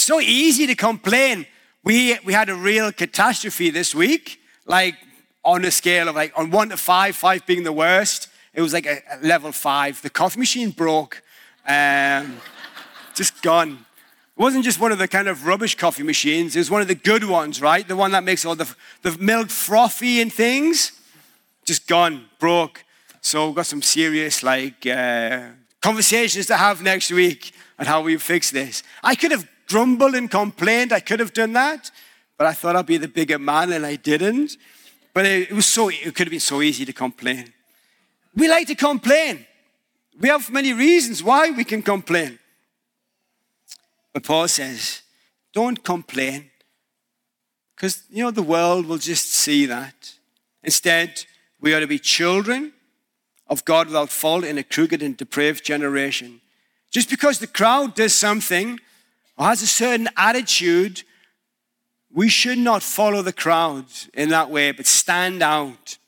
so 0.00 0.18
easy 0.20 0.66
to 0.66 0.74
complain. 0.74 1.46
We, 1.84 2.18
we 2.24 2.32
had 2.32 2.48
a 2.48 2.54
real 2.54 2.90
catastrophe 2.92 3.70
this 3.70 3.94
week, 3.94 4.40
like 4.66 4.94
on 5.44 5.64
a 5.64 5.70
scale 5.70 6.08
of 6.08 6.16
like 6.16 6.32
on 6.36 6.50
one 6.50 6.70
to 6.70 6.76
five, 6.76 7.16
five 7.16 7.46
being 7.46 7.62
the 7.62 7.72
worst. 7.72 8.28
It 8.52 8.62
was 8.62 8.72
like 8.72 8.86
a, 8.86 9.00
a 9.12 9.18
level 9.26 9.52
five. 9.52 10.02
The 10.02 10.10
coffee 10.10 10.38
machine 10.38 10.70
broke, 10.70 11.22
um, 11.66 12.38
just 13.14 13.42
gone. 13.42 13.72
It 13.72 14.42
wasn't 14.42 14.64
just 14.64 14.80
one 14.80 14.92
of 14.92 14.98
the 14.98 15.06
kind 15.08 15.28
of 15.28 15.46
rubbish 15.46 15.76
coffee 15.76 16.02
machines, 16.02 16.56
it 16.56 16.60
was 16.60 16.70
one 16.70 16.82
of 16.82 16.88
the 16.88 16.94
good 16.94 17.24
ones, 17.24 17.60
right? 17.60 17.86
The 17.86 17.96
one 17.96 18.12
that 18.12 18.24
makes 18.24 18.44
all 18.44 18.56
the, 18.56 18.74
the 19.02 19.16
milk 19.18 19.50
frothy 19.50 20.20
and 20.20 20.32
things. 20.32 20.92
Just 21.64 21.86
gone, 21.86 22.26
broke. 22.38 22.84
So 23.20 23.46
we've 23.46 23.56
got 23.56 23.66
some 23.66 23.82
serious 23.82 24.42
like 24.42 24.86
uh, 24.86 25.48
conversations 25.80 26.46
to 26.46 26.56
have 26.56 26.82
next 26.82 27.10
week 27.10 27.52
on 27.78 27.86
how 27.86 28.00
we 28.00 28.16
fix 28.16 28.50
this. 28.50 28.82
I 29.02 29.14
could 29.14 29.30
have 29.30 29.46
grumbled 29.68 30.14
and 30.14 30.30
complained. 30.30 30.92
I 30.92 31.00
could 31.00 31.20
have 31.20 31.32
done 31.32 31.52
that, 31.52 31.90
but 32.38 32.46
I 32.46 32.52
thought 32.54 32.76
I'd 32.76 32.86
be 32.86 32.96
the 32.96 33.08
bigger 33.08 33.38
man 33.38 33.72
and 33.72 33.84
I 33.86 33.96
didn't. 33.96 34.56
But 35.12 35.26
it, 35.26 35.50
it 35.50 35.52
was 35.52 35.66
so 35.66 35.90
it 35.90 36.14
could 36.14 36.26
have 36.26 36.30
been 36.30 36.40
so 36.40 36.62
easy 36.62 36.84
to 36.84 36.92
complain. 36.92 37.52
We 38.34 38.48
like 38.48 38.66
to 38.68 38.74
complain. 38.74 39.46
We 40.20 40.28
have 40.28 40.50
many 40.50 40.72
reasons 40.72 41.22
why 41.22 41.50
we 41.50 41.64
can 41.64 41.82
complain. 41.82 42.38
But 44.12 44.24
Paul 44.24 44.48
says, 44.48 45.02
don't 45.52 45.82
complain. 45.82 46.50
Because, 47.74 48.02
you 48.10 48.22
know, 48.22 48.30
the 48.30 48.42
world 48.42 48.86
will 48.86 48.98
just 48.98 49.32
see 49.32 49.66
that. 49.66 50.14
Instead, 50.62 51.24
we 51.60 51.72
are 51.72 51.80
to 51.80 51.86
be 51.86 51.98
children 51.98 52.72
of 53.46 53.64
God 53.64 53.88
without 53.88 54.10
fault 54.10 54.44
in 54.44 54.58
a 54.58 54.62
crooked 54.62 55.02
and 55.02 55.16
depraved 55.16 55.64
generation. 55.64 56.40
Just 56.90 57.08
because 57.08 57.38
the 57.38 57.46
crowd 57.46 57.94
does 57.94 58.14
something 58.14 58.78
or 59.36 59.46
has 59.46 59.62
a 59.62 59.66
certain 59.66 60.08
attitude, 60.16 61.02
we 62.12 62.28
should 62.28 62.58
not 62.58 62.82
follow 62.82 63.22
the 63.22 63.32
crowd 63.32 63.86
in 64.14 64.28
that 64.28 64.50
way, 64.50 64.72
but 64.72 64.86
stand 64.86 65.42
out. 65.42 65.98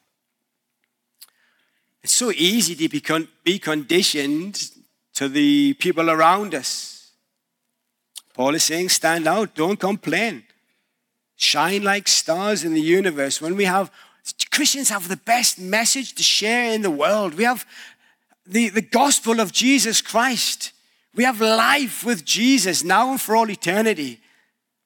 It's 2.03 2.13
so 2.13 2.31
easy 2.33 2.75
to 2.75 2.89
be, 2.89 3.03
be 3.45 3.59
conditioned 3.59 4.71
to 5.15 5.29
the 5.29 5.75
people 5.75 6.11
around 6.11 6.55
us. 6.55 7.13
Paul 8.35 8.55
is 8.55 8.65
saying, 8.65 8.89
stand 8.89 9.29
out, 9.29 9.55
don't 9.55 9.79
complain. 9.79 10.45
Shine 11.37 11.85
like 11.85 12.09
stars 12.09 12.65
in 12.65 12.75
the 12.75 12.81
universe. 12.81 13.41
When 13.41 13.57
we 13.57 13.65
have, 13.65 13.91
Christians 14.51 14.89
have 14.89 15.09
the 15.09 15.17
best 15.17 15.59
message 15.59 16.15
to 16.15 16.23
share 16.23 16.73
in 16.73 16.83
the 16.83 16.91
world. 16.91 17.35
We 17.35 17.45
have 17.45 17.67
the, 18.47 18.71
the 18.71 18.83
gospel 18.83 19.41
of 19.41 19.53
Jesus 19.53 20.01
Christ. 20.01 20.73
We 21.15 21.25
have 21.25 21.41
life 21.41 22.05
with 22.05 22.25
Jesus 22.25 22.83
now 22.83 23.11
and 23.11 23.21
for 23.21 23.37
all 23.37 23.51
eternity. 23.51 24.21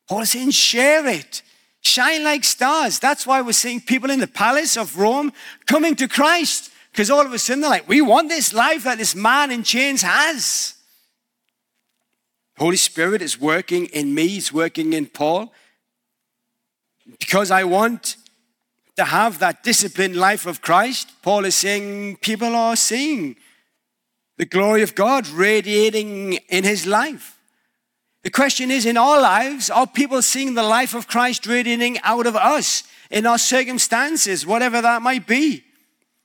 Paul 0.08 0.22
is 0.22 0.30
saying, 0.30 0.50
share 0.50 1.06
it. 1.06 1.42
Shine 1.82 2.24
like 2.24 2.42
stars. 2.42 2.98
That's 2.98 3.26
why 3.26 3.40
we're 3.42 3.52
seeing 3.52 3.80
people 3.80 4.10
in 4.10 4.18
the 4.18 4.26
palace 4.26 4.76
of 4.76 4.98
Rome 4.98 5.32
coming 5.66 5.94
to 5.96 6.08
Christ. 6.08 6.72
Because 6.96 7.10
all 7.10 7.26
of 7.26 7.32
a 7.34 7.38
sudden 7.38 7.60
they're 7.60 7.68
like, 7.68 7.86
we 7.86 8.00
want 8.00 8.30
this 8.30 8.54
life 8.54 8.84
that 8.84 8.96
this 8.96 9.14
man 9.14 9.50
in 9.50 9.62
chains 9.62 10.00
has. 10.00 10.76
Holy 12.56 12.78
Spirit 12.78 13.20
is 13.20 13.38
working 13.38 13.84
in 13.92 14.14
me, 14.14 14.28
He's 14.28 14.50
working 14.50 14.94
in 14.94 15.04
Paul. 15.04 15.52
Because 17.20 17.50
I 17.50 17.64
want 17.64 18.16
to 18.96 19.04
have 19.04 19.40
that 19.40 19.62
disciplined 19.62 20.16
life 20.16 20.46
of 20.46 20.62
Christ, 20.62 21.12
Paul 21.20 21.44
is 21.44 21.54
saying 21.54 22.16
people 22.22 22.56
are 22.56 22.76
seeing 22.76 23.36
the 24.38 24.46
glory 24.46 24.80
of 24.80 24.94
God 24.94 25.28
radiating 25.28 26.38
in 26.48 26.64
his 26.64 26.86
life. 26.86 27.38
The 28.22 28.30
question 28.30 28.70
is 28.70 28.86
in 28.86 28.96
our 28.96 29.20
lives, 29.20 29.68
are 29.68 29.86
people 29.86 30.22
seeing 30.22 30.54
the 30.54 30.62
life 30.62 30.94
of 30.94 31.08
Christ 31.08 31.46
radiating 31.46 31.98
out 32.02 32.26
of 32.26 32.36
us 32.36 32.84
in 33.10 33.26
our 33.26 33.38
circumstances, 33.38 34.46
whatever 34.46 34.80
that 34.80 35.02
might 35.02 35.26
be? 35.26 35.65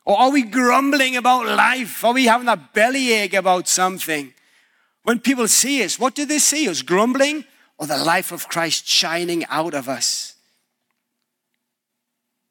Or 0.05 0.17
are 0.17 0.31
we 0.31 0.43
grumbling 0.43 1.15
about 1.15 1.45
life? 1.45 2.03
Are 2.03 2.13
we 2.13 2.25
having 2.25 2.47
a 2.47 2.57
bellyache 2.57 3.33
about 3.33 3.67
something? 3.67 4.33
When 5.03 5.19
people 5.19 5.47
see 5.47 5.83
us, 5.83 5.99
what 5.99 6.15
do 6.15 6.25
they 6.25 6.39
see? 6.39 6.67
Us 6.67 6.81
grumbling 6.81 7.45
or 7.77 7.87
the 7.87 7.97
life 7.97 8.31
of 8.31 8.47
Christ 8.47 8.87
shining 8.87 9.45
out 9.45 9.73
of 9.73 9.87
us? 9.87 10.35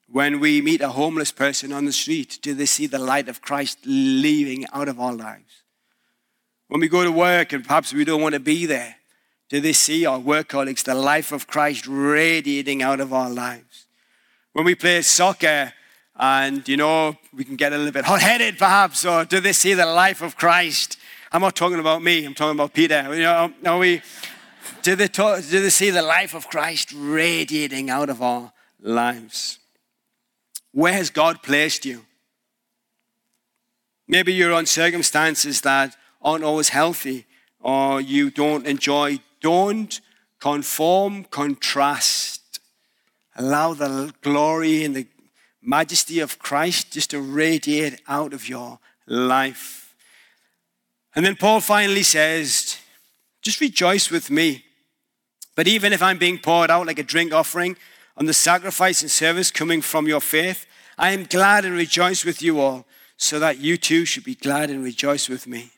When 0.08 0.40
we 0.40 0.60
meet 0.60 0.80
a 0.80 0.88
homeless 0.88 1.30
person 1.30 1.72
on 1.72 1.84
the 1.84 1.92
street, 1.92 2.40
do 2.42 2.52
they 2.52 2.66
see 2.66 2.86
the 2.86 2.98
light 2.98 3.28
of 3.28 3.42
Christ 3.42 3.78
leaving 3.84 4.66
out 4.72 4.88
of 4.88 4.98
our 4.98 5.12
lives? 5.12 5.62
When 6.66 6.80
we 6.80 6.88
go 6.88 7.04
to 7.04 7.12
work 7.12 7.52
and 7.52 7.64
perhaps 7.64 7.92
we 7.92 8.04
don't 8.04 8.22
want 8.22 8.34
to 8.34 8.40
be 8.40 8.66
there, 8.66 8.96
do 9.48 9.60
they 9.60 9.72
see 9.72 10.06
our 10.06 10.18
work 10.18 10.48
colleagues, 10.48 10.84
the 10.84 10.94
life 10.94 11.32
of 11.32 11.46
Christ 11.46 11.86
radiating 11.88 12.82
out 12.82 13.00
of 13.00 13.12
our 13.12 13.30
lives? 13.30 13.86
When 14.52 14.64
we 14.64 14.74
play 14.74 15.02
soccer 15.02 15.72
and, 16.20 16.68
you 16.68 16.76
know, 16.76 17.16
we 17.34 17.44
can 17.44 17.56
get 17.56 17.72
a 17.72 17.78
little 17.78 17.92
bit 17.92 18.04
hot 18.04 18.20
headed 18.20 18.58
perhaps, 18.58 19.06
or 19.06 19.24
do 19.24 19.40
they 19.40 19.54
see 19.54 19.72
the 19.72 19.86
life 19.86 20.20
of 20.20 20.36
Christ? 20.36 20.98
I'm 21.32 21.40
not 21.40 21.56
talking 21.56 21.80
about 21.80 22.02
me, 22.02 22.26
I'm 22.26 22.34
talking 22.34 22.56
about 22.56 22.74
Peter. 22.74 23.14
You 23.14 23.22
know, 23.22 23.54
are 23.64 23.78
we, 23.78 24.02
do 24.82 24.94
they, 24.94 25.08
talk, 25.08 25.42
do 25.48 25.62
they 25.62 25.70
see 25.70 25.88
the 25.88 26.02
life 26.02 26.34
of 26.34 26.46
Christ 26.48 26.92
radiating 26.94 27.88
out 27.88 28.10
of 28.10 28.20
our 28.20 28.52
lives? 28.78 29.60
Where 30.72 30.92
has 30.92 31.08
God 31.08 31.42
placed 31.42 31.86
you? 31.86 32.04
Maybe 34.06 34.34
you're 34.34 34.52
on 34.52 34.66
circumstances 34.66 35.62
that 35.62 35.96
aren't 36.20 36.44
always 36.44 36.68
healthy 36.68 37.24
or 37.60 37.98
you 37.98 38.30
don't 38.30 38.66
enjoy. 38.66 39.20
Don't 39.40 39.98
conform, 40.38 41.24
contrast. 41.24 42.60
Allow 43.36 43.72
the 43.72 44.12
glory 44.20 44.84
and 44.84 44.94
the 44.94 45.06
majesty 45.62 46.20
of 46.20 46.38
Christ 46.38 46.92
just 46.92 47.10
to 47.10 47.20
radiate 47.20 48.00
out 48.08 48.32
of 48.32 48.48
your 48.48 48.78
life. 49.06 49.94
And 51.14 51.24
then 51.24 51.36
Paul 51.36 51.60
finally 51.60 52.02
says, 52.02 52.78
just 53.42 53.60
rejoice 53.60 54.10
with 54.10 54.30
me. 54.30 54.64
But 55.56 55.68
even 55.68 55.92
if 55.92 56.02
I'm 56.02 56.18
being 56.18 56.38
poured 56.38 56.70
out 56.70 56.86
like 56.86 56.98
a 56.98 57.02
drink 57.02 57.32
offering, 57.32 57.76
on 58.20 58.26
the 58.26 58.34
sacrifice 58.34 59.00
and 59.00 59.10
service 59.10 59.50
coming 59.50 59.80
from 59.80 60.06
your 60.06 60.20
faith. 60.20 60.66
I 60.98 61.12
am 61.12 61.24
glad 61.24 61.64
and 61.64 61.74
rejoice 61.74 62.22
with 62.22 62.42
you 62.42 62.60
all, 62.60 62.84
so 63.16 63.38
that 63.38 63.58
you 63.58 63.78
too 63.78 64.04
should 64.04 64.24
be 64.24 64.34
glad 64.34 64.70
and 64.70 64.84
rejoice 64.84 65.28
with 65.28 65.46
me. 65.46 65.70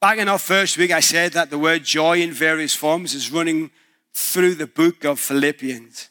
Back 0.00 0.18
in 0.18 0.28
our 0.28 0.38
first 0.38 0.78
week, 0.78 0.90
I 0.90 1.00
said 1.00 1.34
that 1.34 1.50
the 1.50 1.58
word 1.58 1.84
joy 1.84 2.22
in 2.22 2.32
various 2.32 2.74
forms 2.74 3.14
is 3.14 3.30
running 3.30 3.70
through 4.14 4.54
the 4.54 4.66
book 4.66 5.04
of 5.04 5.18
Philippians. 5.18 6.08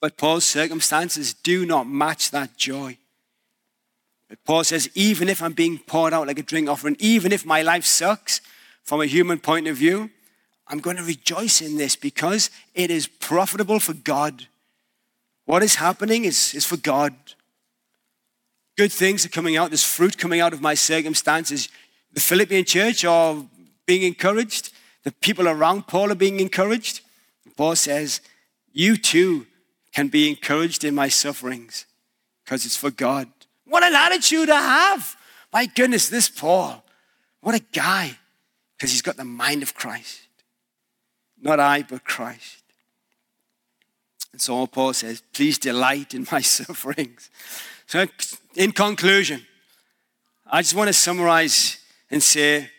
But 0.00 0.16
Paul's 0.16 0.44
circumstances 0.44 1.34
do 1.34 1.66
not 1.66 1.88
match 1.88 2.30
that 2.30 2.56
joy. 2.56 2.98
But 4.28 4.44
Paul 4.44 4.64
says, 4.64 4.90
even 4.94 5.28
if 5.28 5.42
I'm 5.42 5.52
being 5.52 5.78
poured 5.78 6.12
out 6.12 6.26
like 6.26 6.38
a 6.38 6.42
drink 6.42 6.68
offering, 6.68 6.96
even 6.98 7.32
if 7.32 7.46
my 7.46 7.62
life 7.62 7.84
sucks 7.84 8.40
from 8.82 9.00
a 9.00 9.06
human 9.06 9.38
point 9.38 9.68
of 9.68 9.76
view, 9.76 10.10
I'm 10.68 10.80
going 10.80 10.96
to 10.96 11.02
rejoice 11.02 11.60
in 11.60 11.76
this 11.76 11.94
because 11.94 12.50
it 12.74 12.90
is 12.90 13.06
profitable 13.06 13.78
for 13.78 13.94
God. 13.94 14.46
What 15.44 15.62
is 15.62 15.76
happening 15.76 16.24
is, 16.24 16.54
is 16.54 16.66
for 16.66 16.76
God. 16.76 17.14
Good 18.76 18.92
things 18.92 19.24
are 19.24 19.30
coming 19.30 19.56
out. 19.56 19.70
There's 19.70 19.84
fruit 19.84 20.18
coming 20.18 20.40
out 20.40 20.52
of 20.52 20.60
my 20.60 20.74
circumstances. 20.74 21.68
The 22.12 22.20
Philippian 22.20 22.64
church 22.64 23.04
are 23.04 23.44
being 23.86 24.02
encouraged. 24.02 24.65
The 25.06 25.12
people 25.12 25.46
around 25.46 25.86
Paul 25.86 26.10
are 26.10 26.16
being 26.16 26.40
encouraged. 26.40 27.00
Paul 27.56 27.76
says, 27.76 28.20
You 28.72 28.96
too 28.96 29.46
can 29.94 30.08
be 30.08 30.28
encouraged 30.28 30.82
in 30.82 30.96
my 30.96 31.06
sufferings 31.06 31.86
because 32.44 32.66
it's 32.66 32.76
for 32.76 32.90
God. 32.90 33.28
What 33.66 33.84
an 33.84 33.94
attitude 33.94 34.48
to 34.48 34.56
have! 34.56 35.16
My 35.52 35.66
goodness, 35.66 36.08
this 36.08 36.28
Paul, 36.28 36.84
what 37.40 37.54
a 37.54 37.62
guy, 37.72 38.18
because 38.76 38.90
he's 38.90 39.00
got 39.00 39.16
the 39.16 39.24
mind 39.24 39.62
of 39.62 39.76
Christ. 39.76 40.22
Not 41.40 41.60
I, 41.60 41.82
but 41.82 42.02
Christ. 42.02 42.64
And 44.32 44.40
so 44.40 44.66
Paul 44.66 44.92
says, 44.92 45.22
Please 45.32 45.56
delight 45.56 46.14
in 46.14 46.26
my 46.32 46.40
sufferings. 46.56 47.30
So, 47.86 48.06
in 48.56 48.72
conclusion, 48.72 49.46
I 50.44 50.62
just 50.62 50.74
want 50.74 50.88
to 50.88 50.92
summarize 50.92 51.78
and 52.10 52.20
say 52.20 52.70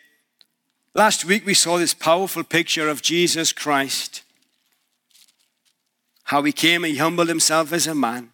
last 0.98 1.24
week 1.24 1.46
we 1.46 1.54
saw 1.54 1.78
this 1.78 1.94
powerful 1.94 2.42
picture 2.42 2.88
of 2.88 3.02
Jesus 3.02 3.52
Christ. 3.52 4.24
How 6.24 6.42
he 6.42 6.50
came 6.50 6.82
and 6.82 6.92
he 6.92 6.98
humbled 6.98 7.28
himself 7.28 7.72
as 7.72 7.86
a 7.86 7.94
man, 7.94 8.30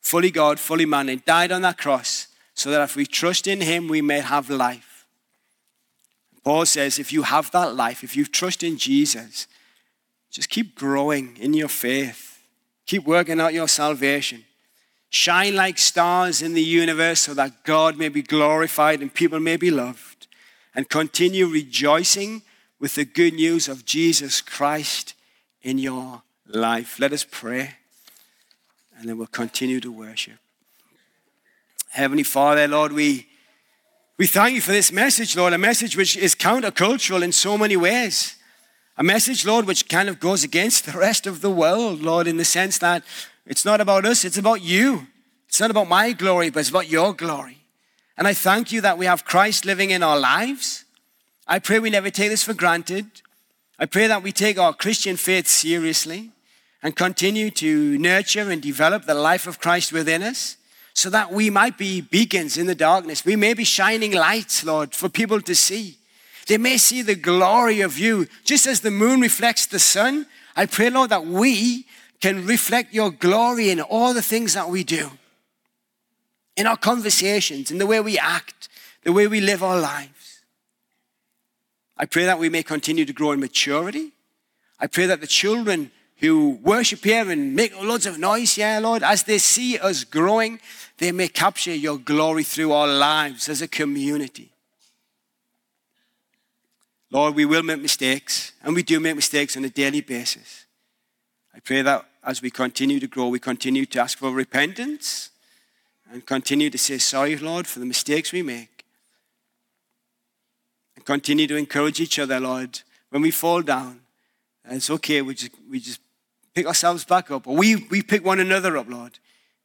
fully 0.00 0.30
God, 0.30 0.60
fully 0.60 0.86
man, 0.86 1.08
and 1.08 1.24
died 1.24 1.50
on 1.50 1.62
that 1.62 1.78
cross 1.78 2.28
so 2.54 2.70
that 2.70 2.80
if 2.80 2.94
we 2.94 3.04
trust 3.04 3.48
in 3.48 3.60
him, 3.60 3.88
we 3.88 4.00
may 4.00 4.20
have 4.20 4.48
life. 4.48 5.04
Paul 6.44 6.64
says, 6.64 7.00
if 7.00 7.12
you 7.12 7.24
have 7.24 7.50
that 7.50 7.74
life, 7.74 8.04
if 8.04 8.16
you 8.16 8.24
trust 8.24 8.62
in 8.62 8.78
Jesus, 8.78 9.48
just 10.30 10.48
keep 10.48 10.76
growing 10.76 11.36
in 11.38 11.54
your 11.54 11.68
faith. 11.68 12.40
Keep 12.86 13.04
working 13.04 13.40
out 13.40 13.52
your 13.52 13.68
salvation. 13.68 14.44
Shine 15.10 15.56
like 15.56 15.78
stars 15.78 16.40
in 16.40 16.54
the 16.54 16.62
universe 16.62 17.20
so 17.20 17.34
that 17.34 17.64
God 17.64 17.98
may 17.98 18.08
be 18.08 18.22
glorified 18.22 19.00
and 19.00 19.12
people 19.12 19.40
may 19.40 19.56
be 19.56 19.70
loved. 19.70 20.11
And 20.74 20.88
continue 20.88 21.46
rejoicing 21.46 22.42
with 22.78 22.94
the 22.94 23.04
good 23.04 23.34
news 23.34 23.68
of 23.68 23.84
Jesus 23.84 24.40
Christ 24.40 25.14
in 25.62 25.78
your 25.78 26.22
life. 26.46 26.98
Let 26.98 27.12
us 27.12 27.26
pray 27.30 27.74
and 29.02 29.08
then 29.08 29.18
we'll 29.18 29.26
continue 29.26 29.80
to 29.80 29.90
worship. 29.90 30.38
Heavenly 31.90 32.22
Father, 32.22 32.68
Lord, 32.68 32.92
we 32.92 33.26
we 34.16 34.28
thank 34.28 34.54
you 34.54 34.60
for 34.60 34.70
this 34.70 34.92
message, 34.92 35.34
Lord, 35.36 35.52
a 35.52 35.58
message 35.58 35.96
which 35.96 36.16
is 36.16 36.36
countercultural 36.36 37.22
in 37.22 37.32
so 37.32 37.58
many 37.58 37.76
ways. 37.76 38.36
A 38.96 39.02
message, 39.02 39.44
Lord, 39.44 39.66
which 39.66 39.88
kind 39.88 40.08
of 40.08 40.20
goes 40.20 40.44
against 40.44 40.84
the 40.84 40.96
rest 40.96 41.26
of 41.26 41.40
the 41.40 41.50
world, 41.50 42.00
Lord, 42.00 42.28
in 42.28 42.36
the 42.36 42.44
sense 42.44 42.78
that 42.78 43.02
it's 43.44 43.64
not 43.64 43.80
about 43.80 44.06
us, 44.06 44.24
it's 44.24 44.38
about 44.38 44.62
you. 44.62 45.08
It's 45.48 45.58
not 45.58 45.72
about 45.72 45.88
my 45.88 46.12
glory, 46.12 46.50
but 46.50 46.60
it's 46.60 46.70
about 46.70 46.88
your 46.88 47.12
glory. 47.12 47.61
And 48.16 48.28
I 48.28 48.34
thank 48.34 48.72
you 48.72 48.80
that 48.82 48.98
we 48.98 49.06
have 49.06 49.24
Christ 49.24 49.64
living 49.64 49.90
in 49.90 50.02
our 50.02 50.18
lives. 50.18 50.84
I 51.46 51.58
pray 51.58 51.78
we 51.78 51.90
never 51.90 52.10
take 52.10 52.30
this 52.30 52.44
for 52.44 52.54
granted. 52.54 53.06
I 53.78 53.86
pray 53.86 54.06
that 54.06 54.22
we 54.22 54.32
take 54.32 54.58
our 54.58 54.72
Christian 54.72 55.16
faith 55.16 55.48
seriously 55.48 56.30
and 56.82 56.94
continue 56.94 57.50
to 57.50 57.98
nurture 57.98 58.50
and 58.50 58.60
develop 58.60 59.04
the 59.04 59.14
life 59.14 59.46
of 59.46 59.60
Christ 59.60 59.92
within 59.92 60.22
us 60.22 60.56
so 60.94 61.08
that 61.10 61.32
we 61.32 61.48
might 61.48 61.78
be 61.78 62.00
beacons 62.00 62.58
in 62.58 62.66
the 62.66 62.74
darkness. 62.74 63.24
We 63.24 63.36
may 63.36 63.54
be 63.54 63.64
shining 63.64 64.12
lights, 64.12 64.64
Lord, 64.64 64.94
for 64.94 65.08
people 65.08 65.40
to 65.40 65.54
see. 65.54 65.96
They 66.46 66.58
may 66.58 66.76
see 66.76 67.02
the 67.02 67.14
glory 67.14 67.80
of 67.80 67.98
you, 67.98 68.26
just 68.44 68.66
as 68.66 68.80
the 68.80 68.90
moon 68.90 69.20
reflects 69.20 69.66
the 69.66 69.78
sun. 69.78 70.26
I 70.54 70.66
pray, 70.66 70.90
Lord, 70.90 71.10
that 71.10 71.24
we 71.24 71.86
can 72.20 72.46
reflect 72.46 72.92
your 72.92 73.10
glory 73.10 73.70
in 73.70 73.80
all 73.80 74.12
the 74.12 74.22
things 74.22 74.54
that 74.54 74.68
we 74.68 74.84
do, 74.84 75.10
in 76.56 76.66
our 76.66 76.76
conversations, 76.76 77.70
in 77.70 77.78
the 77.78 77.86
way 77.86 78.00
we 78.00 78.18
act, 78.18 78.68
the 79.04 79.12
way 79.12 79.26
we 79.26 79.40
live 79.40 79.62
our 79.62 79.80
lives. 79.80 80.40
I 81.96 82.06
pray 82.06 82.24
that 82.24 82.38
we 82.38 82.48
may 82.48 82.62
continue 82.62 83.04
to 83.04 83.12
grow 83.12 83.32
in 83.32 83.40
maturity. 83.40 84.12
I 84.80 84.86
pray 84.86 85.06
that 85.06 85.20
the 85.20 85.26
children 85.26 85.90
who 86.16 86.58
worship 86.62 87.04
here 87.04 87.28
and 87.30 87.54
make 87.54 87.74
lots 87.80 88.06
of 88.06 88.18
noise 88.18 88.54
here, 88.54 88.78
Lord, 88.80 89.02
as 89.02 89.24
they 89.24 89.38
see 89.38 89.78
us 89.78 90.04
growing, 90.04 90.60
they 90.98 91.12
may 91.12 91.28
capture 91.28 91.74
your 91.74 91.98
glory 91.98 92.44
through 92.44 92.72
our 92.72 92.86
lives 92.86 93.48
as 93.48 93.60
a 93.60 93.68
community. 93.68 94.50
Lord, 97.10 97.34
we 97.34 97.44
will 97.44 97.62
make 97.62 97.82
mistakes, 97.82 98.52
and 98.62 98.74
we 98.74 98.82
do 98.82 98.98
make 98.98 99.16
mistakes 99.16 99.56
on 99.56 99.64
a 99.64 99.68
daily 99.68 100.00
basis. 100.00 100.66
I 101.54 101.60
pray 101.60 101.82
that 101.82 102.06
as 102.24 102.40
we 102.40 102.50
continue 102.50 103.00
to 103.00 103.06
grow, 103.06 103.28
we 103.28 103.38
continue 103.38 103.84
to 103.86 104.00
ask 104.00 104.16
for 104.16 104.30
repentance 104.30 105.30
and 106.12 106.24
continue 106.26 106.68
to 106.68 106.78
say 106.78 106.98
sorry, 106.98 107.36
Lord, 107.36 107.66
for 107.66 107.78
the 107.78 107.86
mistakes 107.86 108.32
we 108.32 108.42
make. 108.42 108.84
And 110.94 111.04
continue 111.04 111.46
to 111.46 111.56
encourage 111.56 112.00
each 112.00 112.18
other, 112.18 112.38
Lord, 112.38 112.80
when 113.08 113.22
we 113.22 113.30
fall 113.30 113.62
down. 113.62 114.00
It's 114.68 114.90
okay, 114.90 115.22
we 115.22 115.34
just, 115.34 115.52
we 115.70 115.80
just 115.80 116.00
pick 116.54 116.66
ourselves 116.66 117.04
back 117.04 117.30
up, 117.30 117.46
or 117.46 117.56
we, 117.56 117.76
we 117.90 118.02
pick 118.02 118.24
one 118.24 118.38
another 118.38 118.76
up, 118.76 118.88
Lord, 118.88 119.18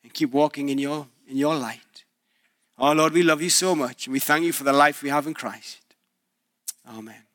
and 0.04 0.14
keep 0.14 0.32
walking 0.32 0.70
in 0.70 0.80
your, 0.80 1.08
in 1.30 1.38
your 1.38 1.56
light. 1.56 1.82
Oh, 2.78 2.94
Lord, 2.94 3.14
we 3.14 3.24
love 3.24 3.42
you 3.42 3.50
so 3.50 3.76
much, 3.76 4.08
and 4.08 4.14
we 4.14 4.20
thank 4.20 4.46
you 4.46 4.54
for 4.54 4.64
the 4.64 4.74
life 4.74 5.04
we 5.04 5.10
have 5.10 5.28
in 5.28 5.34
Christ. 5.34 5.82
Amen. 6.88 7.27